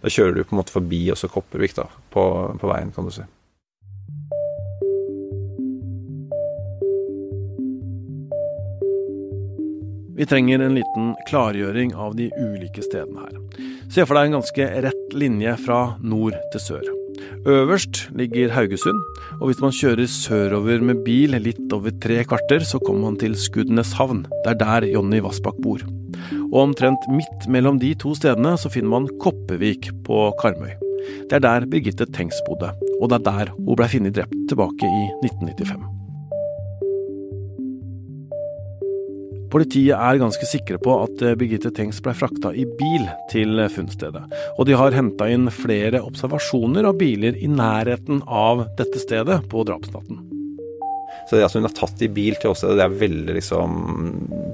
da 0.00 0.08
kjører 0.08 0.40
du 0.40 0.46
på 0.46 0.56
en 0.56 0.64
måte 0.64 0.80
forbi 0.80 1.04
også 1.12 1.28
Kopervik 1.36 1.76
da, 1.76 1.90
på, 2.16 2.30
på 2.56 2.72
veien, 2.72 2.96
kan 2.96 3.04
du 3.04 3.12
si. 3.12 3.28
Vi 10.16 10.24
trenger 10.24 10.62
en 10.64 10.76
liten 10.78 11.10
klargjøring 11.28 11.90
av 11.92 12.14
de 12.16 12.30
ulike 12.40 12.80
stedene 12.84 13.26
her. 13.26 13.40
Se 13.92 14.04
for 14.06 14.16
deg 14.16 14.30
en 14.30 14.38
ganske 14.38 14.68
rett 14.86 15.16
linje 15.16 15.52
fra 15.60 15.80
nord 16.00 16.36
til 16.54 16.62
sør. 16.64 16.86
Øverst 17.46 18.06
ligger 18.16 18.54
Haugesund, 18.54 19.02
og 19.38 19.48
hvis 19.48 19.60
man 19.62 19.74
kjører 19.76 20.08
sørover 20.10 20.80
med 20.84 21.02
bil 21.06 21.36
litt 21.40 21.72
over 21.72 21.92
tre 22.02 22.22
kvarter, 22.28 22.64
så 22.64 22.80
kommer 22.82 23.10
man 23.10 23.20
til 23.20 23.36
Skudeneshavn. 23.38 24.24
Det 24.44 24.54
er 24.54 24.60
der 24.62 24.88
Jonny 24.90 25.20
Vassbakk 25.24 25.60
bor. 25.64 25.84
Og 26.46 26.58
omtrent 26.62 27.04
midt 27.12 27.48
mellom 27.52 27.80
de 27.82 27.92
to 28.00 28.14
stedene 28.16 28.56
så 28.60 28.72
finner 28.72 28.96
man 28.96 29.10
Koppevik 29.22 29.92
på 30.08 30.30
Karmøy. 30.40 30.72
Det 31.28 31.38
er 31.38 31.44
der 31.44 31.68
Birgitte 31.70 32.08
Tengs 32.08 32.40
bodde, 32.48 32.72
og 33.00 33.12
det 33.12 33.20
er 33.20 33.28
der 33.28 33.54
hun 33.58 33.76
ble 33.76 33.92
funnet 33.92 34.16
drept 34.16 34.34
tilbake 34.50 34.88
i 34.88 35.06
1995. 35.28 35.95
Politiet 39.52 39.94
er 39.94 40.20
ganske 40.20 40.48
sikre 40.48 40.78
på 40.82 40.94
at 41.04 41.22
eh, 41.22 41.36
Birgitte 41.38 41.70
Tengs 41.74 42.00
ble 42.02 42.14
frakta 42.18 42.52
i 42.52 42.66
bil 42.78 43.04
til 43.32 43.60
funnstedet, 43.72 44.24
og 44.56 44.66
de 44.68 44.78
har 44.78 44.96
henta 44.96 45.28
inn 45.30 45.50
flere 45.54 46.02
observasjoner 46.02 46.88
av 46.88 46.98
biler 47.00 47.38
i 47.38 47.50
nærheten 47.50 48.24
av 48.26 48.66
dette 48.78 49.02
stedet 49.02 49.42
på 49.52 49.66
drapsnatten. 49.68 50.24
Så 51.26 51.34
det 51.34 51.46
at 51.46 51.56
hun 51.58 51.66
er 51.66 51.74
tatt 51.74 52.02
i 52.06 52.08
bil 52.12 52.36
til 52.38 52.52
åstedet, 52.52 52.76
det 52.78 52.84
er 52.84 52.98
veldig 53.00 53.34
liksom 53.34 53.72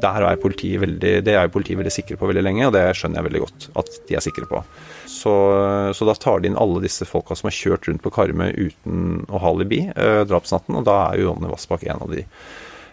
Der 0.00 0.24
er 0.24 0.40
politiet 0.40 0.80
veldig, 0.80 1.12
det 1.26 1.34
er 1.36 1.52
politiet 1.52 1.78
veldig 1.78 1.92
sikre 1.92 2.16
på 2.16 2.30
veldig 2.30 2.44
lenge, 2.46 2.64
og 2.66 2.72
det 2.74 2.86
skjønner 2.96 3.20
jeg 3.20 3.28
veldig 3.28 3.42
godt 3.44 3.66
at 3.82 3.98
de 4.08 4.16
er 4.16 4.24
sikre 4.24 4.48
på. 4.48 4.62
Så, 5.04 5.34
så 5.92 6.08
da 6.08 6.16
tar 6.16 6.40
de 6.40 6.50
inn 6.50 6.58
alle 6.58 6.82
disse 6.82 7.06
folka 7.06 7.36
som 7.38 7.50
har 7.50 7.56
kjørt 7.58 7.88
rundt 7.88 8.02
på 8.02 8.12
Karmøy 8.14 8.50
uten 8.56 9.22
å 9.28 9.42
ha 9.42 9.52
alibi 9.52 9.84
eh, 9.92 10.22
drapsnatten, 10.28 10.80
og 10.80 10.88
da 10.88 10.98
er 11.10 11.20
jo 11.20 11.28
Jonny 11.28 11.52
Vassbakk 11.52 11.84
en 11.86 12.06
av 12.08 12.16
de. 12.16 12.24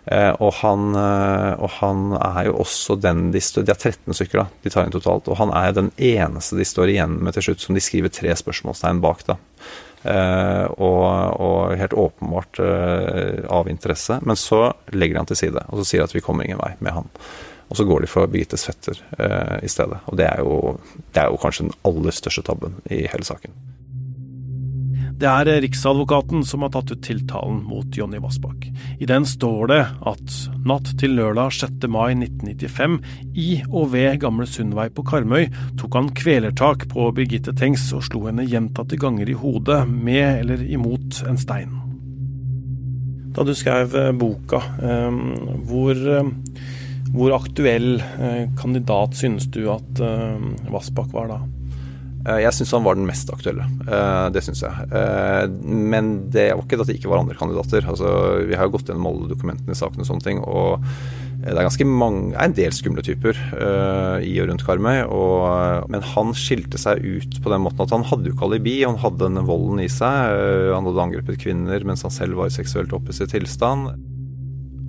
Eh, 0.09 0.31
og 0.41 0.55
han, 0.63 0.87
eh, 0.97 1.51
og 1.61 1.69
han, 1.77 2.05
er 2.17 2.47
jo 2.47 2.55
også 2.63 2.95
den 2.97 3.27
de 3.29 3.41
står 3.43 3.67
De 3.67 3.75
er 3.75 3.77
13 3.77 4.15
stykker 4.17 4.41
da, 4.41 4.45
de 4.63 4.71
tar 4.73 4.87
inn 4.87 4.95
totalt. 4.95 5.29
Og 5.29 5.37
han 5.37 5.53
er 5.53 5.69
jo 5.69 5.81
den 5.83 5.91
eneste 5.97 6.57
de 6.57 6.65
står 6.65 6.95
igjen 6.95 7.19
med 7.21 7.37
til 7.37 7.49
slutt, 7.49 7.61
som 7.65 7.77
de 7.77 7.83
skriver 7.83 8.13
tre 8.13 8.33
spørsmålstegn 8.41 9.03
bak. 9.05 9.27
da. 9.29 9.37
Uh, 9.99 10.63
og, 10.79 11.03
og, 11.43 11.73
helt 11.75 11.93
åpenbart 11.93 12.61
av 13.51 13.67
interesse. 13.67 14.17
Men 14.23 14.39
så 14.39 14.69
legger 14.95 15.17
de 15.17 15.19
han 15.19 15.29
til 15.29 15.41
side 15.41 15.65
og 15.67 15.81
så 15.81 15.87
sier 15.89 16.05
at 16.05 16.15
vi 16.15 16.23
kommer 16.23 16.47
ingen 16.47 16.61
vei 16.61 16.71
med 16.79 16.95
han. 16.95 17.09
Og 17.69 17.77
så 17.77 17.85
går 17.85 18.01
de 18.01 18.09
for 18.09 18.31
Birgittes 18.31 18.63
fetter 18.65 18.97
i 19.61 19.69
stedet. 19.69 19.99
Og 20.09 20.17
det 20.17 20.25
er, 20.25 20.39
jo, 20.41 20.79
det 21.13 21.21
er 21.21 21.27
jo 21.29 21.37
kanskje 21.43 21.67
den 21.67 21.75
aller 21.85 22.15
største 22.15 22.41
tabben 22.47 22.79
i 22.89 23.03
hele 23.11 23.27
saken. 23.27 23.53
Det 25.19 25.27
er 25.27 25.49
Riksadvokaten 25.59 26.45
som 26.47 26.61
har 26.63 26.69
tatt 26.71 26.93
ut 26.93 27.01
tiltalen 27.03 27.57
mot 27.67 27.97
Jonny 27.97 28.21
Vassbakk. 28.23 28.69
I 29.03 29.07
den 29.09 29.25
står 29.27 29.67
det 29.67 29.79
at 30.07 30.35
natt 30.63 30.93
til 31.01 31.17
lørdag 31.17 31.51
6. 31.57 31.89
mai 31.91 32.13
1995, 32.13 32.95
i 33.35 33.49
og 33.67 33.89
ved 33.97 34.21
Gamle 34.23 34.47
Sundvei 34.47 34.87
på 34.95 35.03
Karmøy, 35.09 35.49
tok 35.81 35.99
han 35.99 36.07
kvelertak 36.15 36.87
på 36.93 37.09
Birgitte 37.17 37.51
Tengs 37.51 37.89
og 37.91 38.05
slo 38.07 38.23
henne 38.29 38.47
gjentatte 38.47 38.95
ganger 39.01 39.27
i 39.27 39.35
hodet 39.35 39.81
med 39.91 40.45
eller 40.45 40.63
imot 40.63 41.19
en 41.27 41.41
stein. 41.43 41.75
Da 43.35 43.43
du 43.43 43.51
skrev 43.51 43.99
eh, 43.99 44.15
boka, 44.15 44.63
eh, 44.79 45.21
hvor, 45.67 45.99
eh, 45.99 46.33
hvor 47.11 47.35
aktuell 47.41 47.99
kandidat 48.55 49.19
synes 49.19 49.51
du 49.51 49.65
at 49.73 49.99
Vassbakk 50.71 51.11
var 51.11 51.33
da? 51.35 51.43
Eh, 52.27 52.41
jeg 52.43 52.55
syns 52.55 52.73
han 52.75 52.83
var 52.83 52.99
den 52.99 53.07
mest 53.07 53.31
aktuelle. 53.31 53.65
Eh, 53.87 54.27
det 54.35 54.43
syns 54.43 54.63
jeg. 54.65 54.89
Eh, 54.91 55.45
men 55.63 56.11
det 56.33 56.49
var 56.51 56.65
ikke 56.65 56.81
at 56.81 56.91
det 56.91 56.99
ikke 56.99 57.11
var 57.11 57.23
andre 57.23 57.37
kandidater. 57.39 57.87
Altså, 57.87 58.11
vi 58.49 58.57
har 58.59 58.67
jo 58.67 58.75
gått 58.75 58.91
gjennom 58.91 59.07
alle 59.11 59.31
dokumentene 59.31 59.75
i 59.75 59.79
saken 59.79 60.03
og 60.03 60.11
sånne 60.11 60.27
ting. 60.27 60.43
og 60.43 60.83
det 61.39 61.53
er 61.53 61.63
ganske 61.63 61.85
mange, 61.87 62.33
en 62.35 62.51
del 62.51 62.73
skumle 62.75 62.99
typer 62.99 63.37
i 64.19 64.33
og 64.43 64.49
rundt 64.49 64.65
Karmøy. 64.67 65.05
Og, 65.07 65.87
men 65.87 66.03
han 66.03 66.33
skilte 66.35 66.75
seg 66.75 66.99
ut 66.99 67.37
på 67.39 67.53
den 67.53 67.63
måten 67.63 67.85
at 67.85 67.93
han 67.95 68.03
hadde 68.09 68.27
jo 68.27 68.35
ikke 68.35 68.49
alibi. 68.49 68.73
Han 68.83 68.99
hadde 68.99 69.23
denne 69.23 69.45
volden 69.47 69.79
i 69.79 69.87
seg. 69.87 70.35
Han 70.75 70.89
hadde 70.89 71.05
angrepet 71.05 71.39
kvinner 71.39 71.87
mens 71.87 72.03
han 72.03 72.11
selv 72.11 72.41
var 72.41 72.51
i 72.51 72.57
seksuelt 72.57 72.91
opphisset 72.91 73.31
tilstand. 73.31 73.87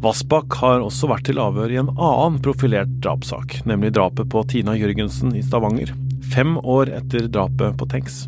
Vassbakk 0.03 0.59
har 0.59 0.83
også 0.83 1.13
vært 1.13 1.29
til 1.31 1.39
avhør 1.39 1.71
i 1.71 1.83
en 1.85 1.95
annen 1.95 2.43
profilert 2.43 2.99
drapssak, 3.05 3.61
nemlig 3.71 3.95
drapet 3.95 4.33
på 4.35 4.43
Tina 4.51 4.75
Jørgensen 4.75 5.37
i 5.39 5.47
Stavanger 5.47 5.95
fem 6.35 6.57
år 6.59 6.93
etter 7.01 7.27
drapet 7.33 7.77
på 7.79 7.89
Tengs. 7.91 8.25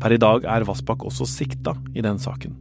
Per 0.00 0.14
i 0.14 0.20
dag 0.20 0.46
er 0.48 0.64
Vassbakk 0.64 1.04
også 1.04 1.26
sikta 1.28 1.74
i 1.94 2.02
den 2.04 2.18
saken. 2.20 2.54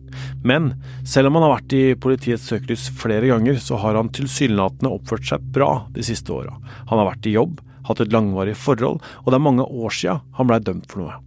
Men 0.44 0.74
selv 1.08 1.30
om 1.30 1.38
han 1.38 1.48
har 1.48 1.56
vært 1.56 1.76
i 1.78 1.84
politiets 2.00 2.50
søkelys 2.52 2.90
flere 3.00 3.30
ganger, 3.32 3.62
så 3.64 3.80
har 3.80 3.96
han 3.96 4.12
tilsynelatende 4.16 4.92
oppført 4.92 5.28
seg 5.30 5.48
bra 5.56 5.86
de 5.96 6.04
siste 6.06 6.36
åra. 6.36 6.58
Han 6.92 7.00
har 7.00 7.14
vært 7.14 7.30
i 7.30 7.36
jobb, 7.38 7.62
hatt 7.88 8.04
et 8.04 8.14
langvarig 8.14 8.58
forhold, 8.60 9.00
og 9.24 9.32
det 9.32 9.40
er 9.40 9.48
mange 9.48 9.66
år 9.66 9.96
sia 9.96 10.20
han 10.38 10.52
blei 10.52 10.60
dømt 10.64 10.92
for 10.92 11.06
noe. 11.06 11.18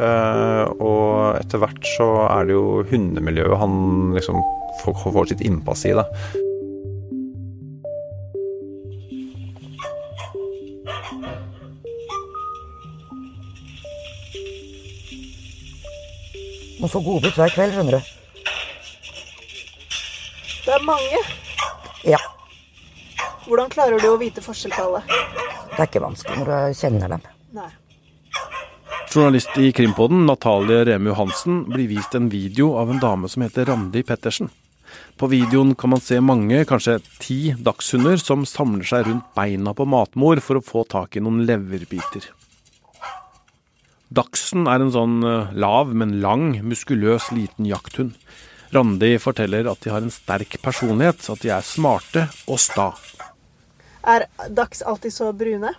Uh, 0.00 0.64
og 0.80 1.40
etter 1.40 1.60
hvert 1.60 1.88
så 1.96 2.06
er 2.28 2.46
det 2.48 2.54
jo 2.54 2.84
hundemiljøet 2.88 3.58
han 3.60 3.74
liksom 4.16 4.38
får, 4.84 5.02
får 5.02 5.32
sitt 5.32 5.42
innpass 5.44 5.84
i. 5.88 5.96
da. 5.96 6.06
Må 16.80 16.88
få 16.88 17.02
godbit 17.04 17.36
hver 17.36 17.52
kveld, 17.52 17.74
skjønner 17.76 17.98
du. 17.98 18.16
Det 20.64 20.72
er 20.76 20.86
mange. 20.86 21.20
Ja. 22.08 22.20
Hvordan 23.44 23.72
klarer 23.72 24.00
du 24.00 24.08
å 24.12 24.20
vite 24.20 24.44
forskjell 24.44 24.72
på 24.76 24.86
alle? 24.86 25.02
Det 25.70 25.76
er 25.78 25.88
ikke 25.88 26.02
vanskelig 26.04 26.40
når 26.40 26.50
du 26.50 26.80
kjenner 26.80 27.14
dem. 27.16 27.28
Nei. 27.56 27.68
Journalist 29.10 29.56
i 29.58 29.72
Krimpodden, 29.74 30.22
Natalie 30.28 30.84
Remu 30.86 31.12
Hansen, 31.18 31.64
blir 31.66 31.88
vist 31.90 32.14
en 32.14 32.28
video 32.30 32.76
av 32.78 32.92
en 32.92 33.00
dame 33.02 33.28
som 33.28 33.42
heter 33.42 33.66
Randi 33.66 34.04
Pettersen. 34.06 34.52
På 35.18 35.26
videoen 35.30 35.74
kan 35.74 35.90
man 35.90 36.00
se 36.00 36.20
mange, 36.22 36.62
kanskje 36.64 37.00
ti 37.18 37.40
dagshunder, 37.58 38.20
som 38.22 38.46
samler 38.46 38.86
seg 38.86 39.08
rundt 39.08 39.32
beina 39.34 39.74
på 39.74 39.86
matmor 39.88 40.40
for 40.44 40.60
å 40.60 40.64
få 40.64 40.84
tak 40.88 41.18
i 41.18 41.24
noen 41.24 41.42
leverbiter. 41.48 42.30
Dachsen 44.10 44.66
er 44.66 44.82
en 44.82 44.90
sånn 44.90 45.20
eh, 45.22 45.52
lav, 45.54 45.92
men 45.94 46.16
lang, 46.22 46.56
muskuløs 46.66 47.28
liten 47.30 47.68
jakthund. 47.70 48.16
Randi 48.74 49.12
forteller 49.22 49.68
at 49.70 49.84
de 49.84 49.92
har 49.94 50.02
en 50.02 50.10
sterk 50.10 50.56
personlighet, 50.62 51.22
at 51.30 51.44
de 51.44 51.52
er 51.54 51.66
smarte 51.66 52.26
og 52.50 52.58
sta. 52.62 52.88
Er 54.10 54.26
Dachs 54.50 54.82
alltid 54.82 55.14
så 55.14 55.30
brune? 55.36 55.72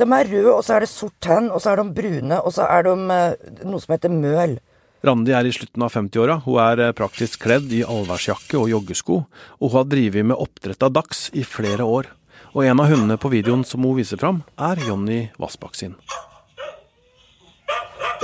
De 0.00 0.08
er 0.08 0.30
røde, 0.32 0.54
og 0.54 0.62
så 0.64 0.78
er 0.78 0.84
det 0.84 0.90
sort 0.92 1.16
tenn, 1.24 1.50
og 1.52 1.60
så 1.60 1.74
er 1.74 1.82
de 1.82 1.96
brune, 2.00 2.40
og 2.40 2.56
så 2.56 2.64
er 2.72 2.88
de 2.88 2.96
eh, 3.18 3.52
noe 3.68 3.84
som 3.84 3.96
heter 3.98 4.16
møl. 4.16 4.56
Randi 5.04 5.36
er 5.36 5.44
i 5.44 5.52
slutten 5.52 5.84
av 5.84 5.92
50-åra. 5.92 6.40
Hun 6.46 6.60
er 6.64 6.96
praktisk 6.96 7.42
kledd 7.44 7.68
i 7.76 7.84
allværsjakke 7.84 8.62
og 8.62 8.70
joggesko, 8.72 9.24
og 9.60 9.66
hun 9.66 9.76
har 9.76 9.90
drevet 9.92 10.32
med 10.32 10.40
oppdrett 10.40 10.88
av 10.88 10.96
dachs 10.96 11.26
i 11.36 11.44
flere 11.44 11.84
år. 11.84 12.08
Og 12.56 12.64
en 12.64 12.80
av 12.80 12.88
hundene 12.88 13.20
på 13.20 13.28
videoen 13.34 13.66
som 13.68 13.84
hun 13.84 13.98
viser 14.00 14.16
fram, 14.16 14.40
er 14.56 14.80
Jonny 14.88 15.26
Vassbakk 15.36 15.76
sin. 15.76 15.98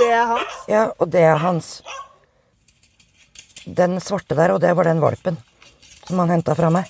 Det 0.01 0.09
er 0.09 0.25
hans. 0.25 0.61
Ja, 0.67 0.85
og 0.97 1.09
det 1.13 1.21
er 1.21 1.37
hans. 1.37 1.67
Den 3.65 3.99
svarte 4.01 4.33
der, 4.33 4.55
og 4.55 4.61
det 4.63 4.71
var 4.73 4.89
den 4.89 5.01
valpen 5.03 5.37
som 6.07 6.23
han 6.23 6.33
henta 6.33 6.55
fra 6.57 6.71
meg. 6.73 6.89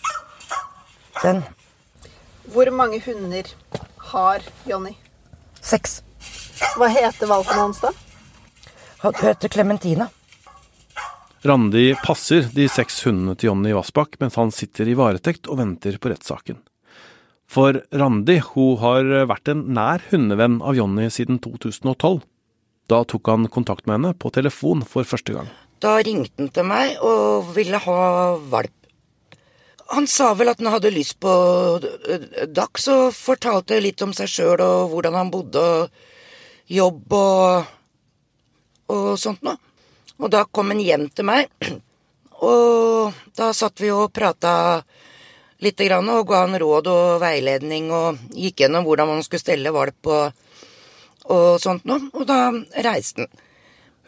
Den. 1.19 1.43
Hvor 2.53 2.71
mange 2.71 3.01
hunder 3.03 3.51
har 4.13 4.47
Jonny? 4.65 4.95
Seks. 5.59 5.99
Hva 6.79 6.87
heter 6.93 7.27
valpen 7.27 7.59
hans, 7.59 7.83
da? 7.83 7.91
Han 9.03 9.19
heter 9.19 9.51
Clementina. 9.51 10.07
Randi 11.43 11.91
passer 12.05 12.47
de 12.53 12.67
seks 12.69 13.01
hundene 13.03 13.35
til 13.35 13.49
Jonny 13.49 13.73
Vassbakk 13.73 14.19
mens 14.21 14.37
han 14.37 14.53
sitter 14.53 14.87
i 14.87 14.95
varetekt 14.95 15.49
og 15.49 15.57
venter 15.59 15.97
på 15.99 16.13
rettssaken. 16.13 16.61
For 17.51 17.81
Randi 17.91 18.39
hun 18.53 18.77
har 18.79 19.09
vært 19.27 19.51
en 19.51 19.65
nær 19.75 20.05
hundevenn 20.13 20.61
av 20.63 20.77
Jonny 20.77 21.09
siden 21.11 21.41
2012. 21.43 22.21
Da 22.89 23.03
tok 23.07 23.27
han 23.31 23.47
kontakt 23.51 23.85
med 23.87 23.99
henne 23.99 24.13
på 24.17 24.31
telefon 24.33 24.85
for 24.87 25.07
første 25.07 25.35
gang. 25.35 25.49
Da 25.81 25.97
ringte 26.03 26.37
han 26.37 26.51
til 26.53 26.67
meg 26.67 27.01
og 27.05 27.51
ville 27.55 27.79
ha 27.81 27.99
valp. 28.51 28.73
Han 29.91 30.07
sa 30.07 30.29
vel 30.39 30.51
at 30.51 30.61
han 30.61 30.71
hadde 30.71 30.93
lyst 30.93 31.17
på 31.19 31.31
dags, 32.47 32.87
og 32.87 33.11
fortalte 33.15 33.81
litt 33.83 34.01
om 34.05 34.13
seg 34.15 34.29
sjøl 34.31 34.61
og 34.63 34.93
hvordan 34.93 35.17
han 35.19 35.31
bodde 35.33 35.59
og 35.59 35.89
jobb 36.71 37.15
og, 37.17 37.71
og 38.93 39.09
sånt 39.19 39.43
noe. 39.43 39.59
Og 40.21 40.29
da 40.31 40.45
kom 40.45 40.71
han 40.71 40.79
hjem 40.79 41.09
til 41.09 41.27
meg, 41.27 41.49
og 42.45 43.17
da 43.37 43.49
satt 43.57 43.81
vi 43.81 43.89
og 43.91 44.13
prata 44.13 44.53
lite 45.61 45.85
grann 45.85 46.09
og 46.13 46.27
ga 46.29 46.43
han 46.45 46.57
råd 46.61 46.87
og 46.89 47.19
veiledning 47.21 47.89
og 47.93 48.21
gikk 48.33 48.63
gjennom 48.63 48.85
hvordan 48.85 49.11
man 49.11 49.25
skulle 49.25 49.43
stelle 49.43 49.73
valp 49.73 50.09
og, 50.09 50.37
og 51.31 51.61
sånt 51.63 51.87
noe. 51.89 52.11
Og 52.13 52.27
da 52.29 52.51
reiste 52.83 53.25
han. 53.25 53.47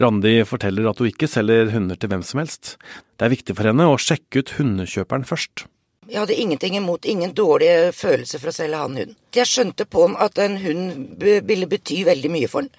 Randi 0.01 0.39
forteller 0.49 0.87
at 0.89 0.99
hun 0.99 1.11
ikke 1.11 1.29
selger 1.29 1.69
hunder 1.73 1.99
til 1.99 2.09
hvem 2.09 2.23
som 2.25 2.41
helst. 2.41 2.75
Det 3.17 3.27
er 3.27 3.33
viktig 3.35 3.55
for 3.55 3.69
henne 3.69 3.85
å 3.87 3.99
sjekke 4.01 4.41
ut 4.41 4.55
hundekjøperen 4.57 5.27
først. 5.29 5.67
Jeg 6.09 6.19
hadde 6.19 6.35
ingenting 6.35 6.75
imot, 6.75 7.05
ingen 7.05 7.31
dårlige 7.35 7.93
følelser 7.95 8.41
for 8.41 8.51
å 8.51 8.55
selge 8.55 8.79
han 8.81 8.97
hund. 8.99 9.13
Jeg 9.37 9.49
skjønte 9.49 9.85
på 9.87 10.07
ham 10.07 10.17
at 10.19 10.41
en 10.41 10.57
hund 10.59 11.21
ville 11.21 11.69
bety 11.69 12.01
veldig 12.09 12.31
mye 12.33 12.49
for 12.51 12.65
han. 12.65 12.73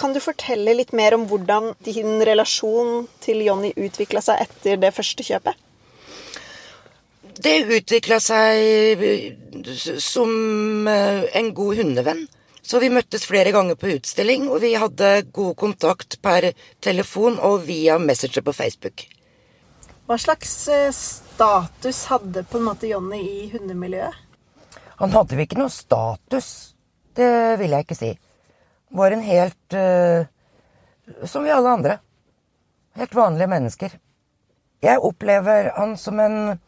Kan 0.00 0.14
du 0.14 0.20
fortelle 0.22 0.74
litt 0.74 0.94
mer 0.96 1.14
om 1.16 1.26
hvordan 1.28 1.74
din 1.84 2.22
relasjon 2.24 3.04
til 3.22 3.42
Jonny 3.44 3.72
utvikla 3.76 4.22
seg 4.24 4.46
etter 4.46 4.80
det 4.80 4.94
første 4.96 5.26
kjøpet? 5.26 5.58
Det 7.40 7.54
utvikla 7.76 8.18
seg 8.22 9.04
som 10.02 10.88
en 10.88 11.54
god 11.56 11.80
hundevenn. 11.80 12.26
Så 12.70 12.78
vi 12.78 12.86
møttes 12.94 13.24
flere 13.26 13.50
ganger 13.50 13.74
på 13.74 13.88
utstilling, 13.96 14.44
og 14.46 14.60
vi 14.62 14.76
hadde 14.78 15.24
god 15.34 15.56
kontakt 15.58 16.20
per 16.22 16.52
telefon 16.78 17.40
og 17.42 17.64
via 17.66 17.96
Messenger 17.98 18.44
på 18.46 18.54
Facebook. 18.54 19.08
Hva 20.06 20.18
slags 20.18 20.52
status 20.94 22.04
hadde 22.12 22.44
på 22.46 22.60
en 22.60 22.68
måte 22.68 22.86
Jonny 22.86 23.18
i 23.26 23.48
hundemiljøet? 23.50 24.14
Han 25.02 25.16
hadde 25.16 25.34
vel 25.34 25.48
ikke 25.48 25.58
noe 25.58 25.72
status. 25.74 26.76
Det 27.18 27.58
vil 27.58 27.74
jeg 27.74 27.88
ikke 27.88 27.98
si. 27.98 28.14
Var 28.94 29.16
en 29.16 29.22
helt 29.26 29.74
uh, 29.74 30.26
Som 31.26 31.46
vi 31.46 31.50
alle 31.50 31.74
andre. 31.74 32.00
Helt 32.98 33.14
vanlige 33.18 33.50
mennesker. 33.50 33.94
Jeg 34.82 35.02
opplever 35.02 35.72
han 35.74 35.96
som 35.98 36.22
en 36.22 36.58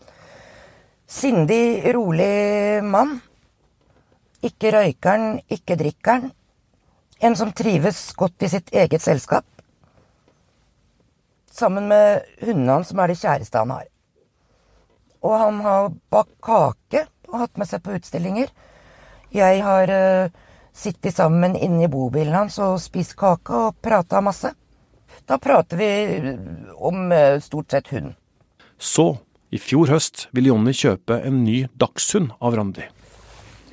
sindig, 1.07 1.95
rolig 1.95 2.83
mann. 2.83 3.21
Ikke 4.43 4.73
røykeren, 4.75 5.41
ikke 5.51 5.77
drikkeren. 5.79 6.31
En 7.23 7.37
som 7.39 7.53
trives 7.55 8.01
godt 8.19 8.43
i 8.43 8.51
sitt 8.51 8.73
eget 8.75 9.03
selskap. 9.03 9.47
Sammen 11.53 11.87
med 11.87 12.25
hundene 12.43 12.79
hans, 12.79 12.91
som 12.91 12.99
er 12.99 13.13
det 13.13 13.21
kjæreste 13.21 13.61
han 13.61 13.71
har. 13.71 13.85
Og 15.23 15.37
han 15.39 15.61
har 15.63 15.93
bakt 16.11 16.35
kake 16.43 17.05
og 17.31 17.45
hatt 17.45 17.61
med 17.61 17.69
seg 17.71 17.85
på 17.85 17.95
utstillinger. 17.95 18.49
Jeg 19.33 19.61
har 19.63 19.93
uh, 19.93 20.33
sittet 20.75 21.15
sammen 21.15 21.55
inne 21.55 21.87
i 21.87 21.93
bobilen 21.93 22.35
hans 22.35 22.59
og 22.59 22.81
spist 22.83 23.15
kake 23.21 23.55
og 23.69 23.79
prata 23.85 24.21
masse. 24.25 24.51
Da 25.29 25.39
prater 25.39 25.79
vi 25.79 25.91
om 26.75 27.13
uh, 27.13 27.39
stort 27.45 27.71
sett 27.71 27.93
hund. 27.95 28.17
Så, 28.83 29.13
i 29.55 29.61
fjor 29.63 29.93
høst, 29.95 30.27
ville 30.35 30.51
Jonny 30.51 30.75
kjøpe 30.75 31.21
en 31.23 31.45
ny 31.47 31.63
dagshund 31.79 32.35
av 32.43 32.59
Randi. 32.59 32.89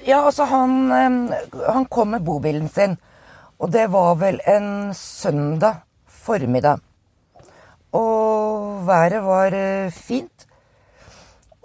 Ja, 0.07 0.21
altså, 0.25 0.45
han, 0.47 0.91
han 1.67 1.85
kom 1.91 2.13
med 2.15 2.23
bobilen 2.23 2.69
sin, 2.71 2.95
og 3.59 3.71
det 3.73 3.89
var 3.91 4.15
vel 4.21 4.39
en 4.47 4.93
søndag 4.95 5.81
formiddag. 6.07 6.79
Og 7.91 8.85
været 8.87 9.23
var 9.25 9.55
fint. 9.91 10.45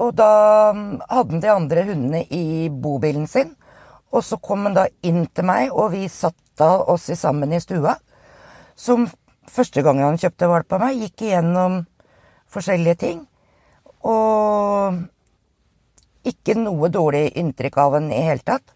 Og 0.01 0.17
da 0.19 0.31
hadde 1.11 1.31
han 1.31 1.43
de 1.43 1.51
andre 1.51 1.85
hundene 1.85 2.25
i 2.27 2.69
bobilen 2.69 3.29
sin. 3.31 3.55
Og 4.11 4.25
så 4.25 4.39
kom 4.43 4.67
han 4.67 4.75
da 4.75 4.89
inn 5.07 5.27
til 5.27 5.47
meg, 5.47 5.71
og 5.71 5.93
vi 5.95 6.09
satt 6.11 6.39
da 6.59 6.77
oss 6.91 7.07
sammen 7.19 7.53
i 7.53 7.63
stua. 7.63 7.97
Som 8.75 9.07
første 9.51 9.83
gang 9.83 10.03
han 10.03 10.19
kjøpte 10.19 10.51
valp 10.51 10.75
av 10.75 10.87
meg, 10.87 11.03
gikk 11.03 11.29
igjennom 11.29 11.85
forskjellige 12.51 12.99
ting. 13.03 13.25
Og 14.03 15.03
ikke 16.25 16.57
noe 16.59 16.91
dårlig 16.93 17.29
inntrykk 17.41 17.79
av 17.85 17.99
henne 17.99 18.17
i 18.17 18.25
hele 18.25 18.45
tatt. 18.45 18.75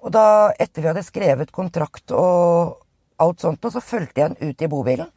Og 0.00 0.12
da, 0.14 0.52
etter 0.58 0.82
vi 0.82 0.88
hadde 0.88 1.04
skrevet 1.04 1.52
kontrakt 1.52 2.12
og 2.16 2.80
alt 3.20 3.42
sånt, 3.42 3.64
så 3.68 3.82
fulgte 3.84 4.22
jeg 4.22 4.30
henne 4.30 4.50
ut 4.50 4.62
i 4.64 4.70
bobilen. 4.70 5.10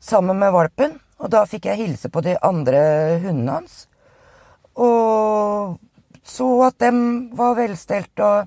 Sammen 0.00 0.38
med 0.40 0.54
valpen. 0.54 0.96
Og 1.18 1.30
da 1.32 1.42
fikk 1.50 1.66
jeg 1.66 1.80
hilse 1.80 2.08
på 2.14 2.22
de 2.22 2.36
andre 2.46 2.80
hundene 3.24 3.58
hans. 3.58 3.80
Og 4.78 5.74
så 6.22 6.46
at 6.68 6.78
dem 6.78 7.00
var 7.36 7.56
velstelt 7.58 8.22
og 8.22 8.46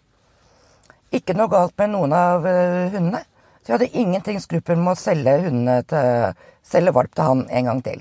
ikke 1.12 1.36
noe 1.36 1.52
galt 1.52 1.76
med 1.82 1.92
noen 1.92 2.16
av 2.16 2.48
hundene. 2.48 3.26
Så 3.62 3.74
jeg 3.74 3.78
hadde 3.78 4.00
ingenting 4.00 4.40
skruppel 4.42 4.80
med 4.80 4.96
å 4.96 4.98
selge, 4.98 5.36
til, 5.92 6.40
selge 6.66 6.96
valp 6.96 7.12
til 7.14 7.28
han 7.28 7.44
en 7.52 7.70
gang 7.70 7.84
til. 7.86 8.00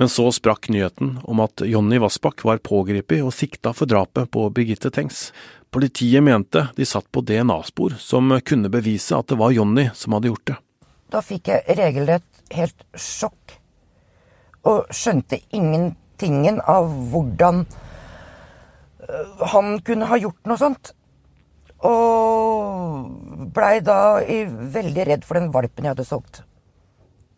Men 0.00 0.08
så 0.08 0.30
sprakk 0.32 0.70
nyheten 0.72 1.18
om 1.28 1.42
at 1.44 1.60
Jonny 1.60 1.98
Vassbakk 2.00 2.40
var 2.48 2.62
pågrepet 2.64 3.20
og 3.20 3.34
sikta 3.36 3.74
for 3.76 3.84
drapet 3.84 4.30
på 4.32 4.46
Birgitte 4.56 4.88
Tengs. 4.88 5.26
Politiet 5.68 6.24
mente 6.24 6.62
de 6.72 6.86
satt 6.88 7.04
på 7.12 7.20
DNA-spor 7.20 7.98
som 8.00 8.32
kunne 8.48 8.70
bevise 8.72 9.12
at 9.12 9.28
det 9.28 9.36
var 9.36 9.52
Jonny 9.52 9.90
som 9.92 10.16
hadde 10.16 10.32
gjort 10.32 10.46
det. 10.48 10.56
Da 11.12 11.20
fikk 11.20 11.52
jeg 11.52 11.76
regelrett 11.76 12.40
helt 12.56 12.86
sjokk, 12.96 13.58
og 14.64 14.88
skjønte 14.88 15.42
ingentingen 15.52 16.64
av 16.64 16.88
hvordan 17.12 17.66
han 19.52 19.72
kunne 19.84 20.08
ha 20.08 20.22
gjort 20.24 20.48
noe 20.48 20.64
sånt. 20.64 20.94
Og 21.84 23.52
blei 23.52 23.74
da 23.84 24.00
veldig 24.24 25.10
redd 25.12 25.28
for 25.28 25.36
den 25.36 25.52
valpen 25.52 25.84
jeg 25.84 25.92
hadde 25.92 26.08
solgt. 26.08 26.46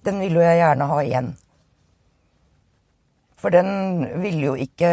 Den 0.07 0.23
ville 0.23 0.47
jeg 0.47 0.63
gjerne 0.63 0.93
ha 0.95 1.03
igjen. 1.03 1.35
For 3.43 3.51
den 3.51 4.07
ville 4.23 4.53
jo 4.53 4.55
ikke 4.55 4.91